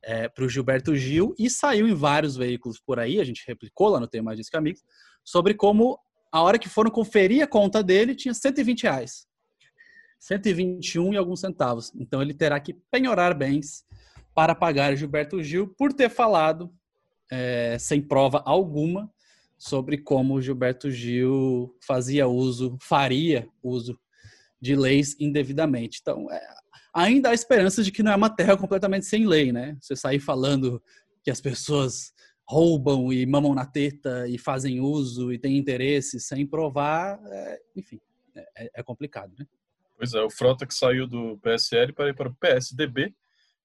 é, 0.08 0.30
para 0.30 0.46
o 0.46 0.50
Gilberto 0.50 0.96
Gil 0.96 1.36
e 1.38 1.50
saiu 1.50 1.86
em 1.86 1.93
vários 1.93 2.38
veículos 2.38 2.80
por 2.80 2.98
aí, 2.98 3.20
a 3.20 3.26
gente 3.26 3.43
replicou 3.46 3.89
lá 3.89 4.00
no 4.00 4.08
tema 4.08 4.34
Disque 4.38 4.56
Amigos, 4.56 4.82
sobre 5.22 5.54
como 5.54 6.00
a 6.32 6.41
hora 6.41 6.58
que 6.58 6.70
foram 6.70 6.89
conferir 6.89 7.43
a 7.43 7.48
conta 7.48 7.84
dele 7.84 8.15
tinha 8.15 8.34
120 8.34 8.84
reais. 8.84 9.28
121 10.17 11.13
e 11.13 11.17
alguns 11.17 11.41
centavos. 11.41 11.91
Então 11.93 12.22
ele 12.22 12.34
terá 12.34 12.58
que 12.58 12.74
penhorar 12.89 13.38
bens 13.38 13.84
para 14.34 14.56
pagar 14.56 14.96
Gilberto 14.96 15.43
Gil 15.43 15.76
por 15.78 15.91
ter 15.91 16.10
falado, 16.10 16.74
é, 17.30 17.78
sem 17.78 18.02
prova 18.02 18.41
alguma, 18.46 19.12
sobre 19.58 19.98
como 19.98 20.41
Gilberto 20.41 20.89
Gil 20.89 21.76
fazia 21.86 22.30
uso, 22.30 22.78
faria 22.80 23.50
uso 23.62 24.00
de 24.62 24.74
leis 24.74 25.17
indevidamente. 25.20 26.00
Então, 26.02 26.32
é, 26.32 26.57
ainda 26.98 27.30
há 27.30 27.34
esperança 27.34 27.84
de 27.84 27.92
que 27.92 28.02
não 28.02 28.12
é 28.12 28.16
uma 28.16 28.30
terra 28.30 28.58
completamente 28.58 29.06
sem 29.06 29.28
lei, 29.28 29.52
né? 29.52 29.78
Você 29.80 29.96
sair 29.96 30.20
falando 30.20 30.82
que 31.24 31.30
as 31.30 31.40
pessoas 31.40 32.12
roubam 32.48 33.14
e 33.14 33.26
mamam 33.26 33.54
na 33.54 33.66
teta 33.66 34.28
e 34.28 34.38
fazem 34.38 34.80
uso 34.80 35.32
e 35.32 35.38
têm 35.38 35.58
interesse 35.58 36.20
sem 36.20 36.46
provar, 36.48 37.20
é, 37.26 37.60
enfim, 37.76 38.00
é, 38.36 38.72
é 38.76 38.84
complicado, 38.84 39.34
né? 39.38 39.46
Pois 39.96 40.14
é, 40.14 40.22
o 40.22 40.30
Frota 40.30 40.66
que 40.66 40.74
saiu 40.74 41.08
do 41.08 41.38
PSL 41.40 41.94
para 41.94 42.10
ir 42.10 42.16
para 42.16 42.30
o 42.30 42.36
PSDB. 42.36 43.14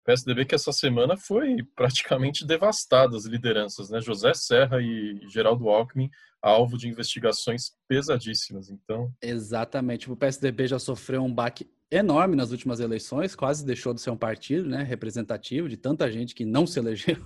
PSDB 0.04 0.44
que 0.44 0.54
essa 0.54 0.72
semana 0.72 1.16
foi 1.16 1.62
praticamente 1.76 2.44
devastada 2.44 3.16
as 3.16 3.24
lideranças, 3.24 3.88
né? 3.88 4.00
José 4.00 4.34
Serra 4.34 4.82
e 4.82 5.20
Geraldo 5.28 5.68
Alckmin 5.68 6.10
alvo 6.42 6.76
de 6.76 6.88
investigações 6.88 7.72
pesadíssimas, 7.86 8.68
então... 8.68 9.14
Exatamente, 9.22 10.10
o 10.10 10.16
PSDB 10.16 10.66
já 10.66 10.78
sofreu 10.78 11.22
um 11.22 11.32
baque 11.32 11.64
enorme 11.98 12.34
nas 12.34 12.50
últimas 12.50 12.80
eleições, 12.80 13.34
quase 13.34 13.64
deixou 13.64 13.92
de 13.92 14.00
ser 14.00 14.10
um 14.10 14.16
partido 14.16 14.68
né, 14.68 14.82
representativo 14.82 15.68
de 15.68 15.76
tanta 15.76 16.10
gente 16.10 16.34
que 16.34 16.44
não 16.44 16.66
se 16.66 16.78
elegeu. 16.78 17.16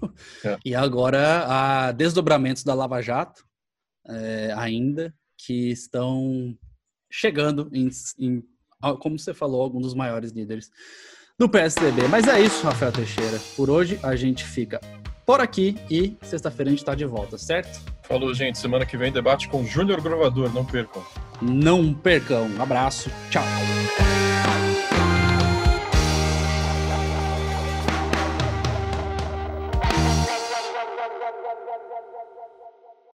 É. 0.45 0.59
E 0.65 0.75
agora 0.75 1.45
há 1.47 1.93
desdobramentos 1.93 2.65
da 2.65 2.75
Lava 2.75 3.01
Jato 3.01 3.45
é, 4.09 4.53
ainda 4.57 5.15
que 5.39 5.71
estão 5.71 6.57
chegando 7.11 7.69
em, 7.73 7.89
em 8.19 8.43
como 9.01 9.19
você 9.19 9.33
falou, 9.33 9.63
algum 9.63 9.81
dos 9.81 9.95
maiores 9.95 10.33
líderes 10.33 10.71
do 11.39 11.49
PSDB. 11.49 12.09
Mas 12.09 12.29
é 12.29 12.41
isso, 12.41 12.65
Rafael 12.65 12.93
Teixeira. 12.93 13.39
Por 13.57 13.71
hoje 13.71 13.99
a 14.03 14.15
gente 14.17 14.45
fica 14.45 14.81
por 15.25 15.41
aqui 15.41 15.77
e 15.91 16.17
sexta-feira 16.23 16.71
a 16.71 16.73
gente 16.73 16.81
está 16.81 16.95
de 16.95 17.05
volta, 17.05 17.37
certo? 17.37 17.81
Falou, 18.05 18.33
gente. 18.33 18.59
Semana 18.59 18.87
que 18.87 18.97
vem 18.97 19.11
debate 19.11 19.49
com 19.49 19.65
Júnior 19.65 20.01
Gravador. 20.01 20.53
Não 20.55 20.65
percam. 20.65 21.05
Não 21.43 21.93
percam. 21.93 22.47
Um 22.47 22.63
abraço. 22.63 23.11
Tchau. 23.31 23.43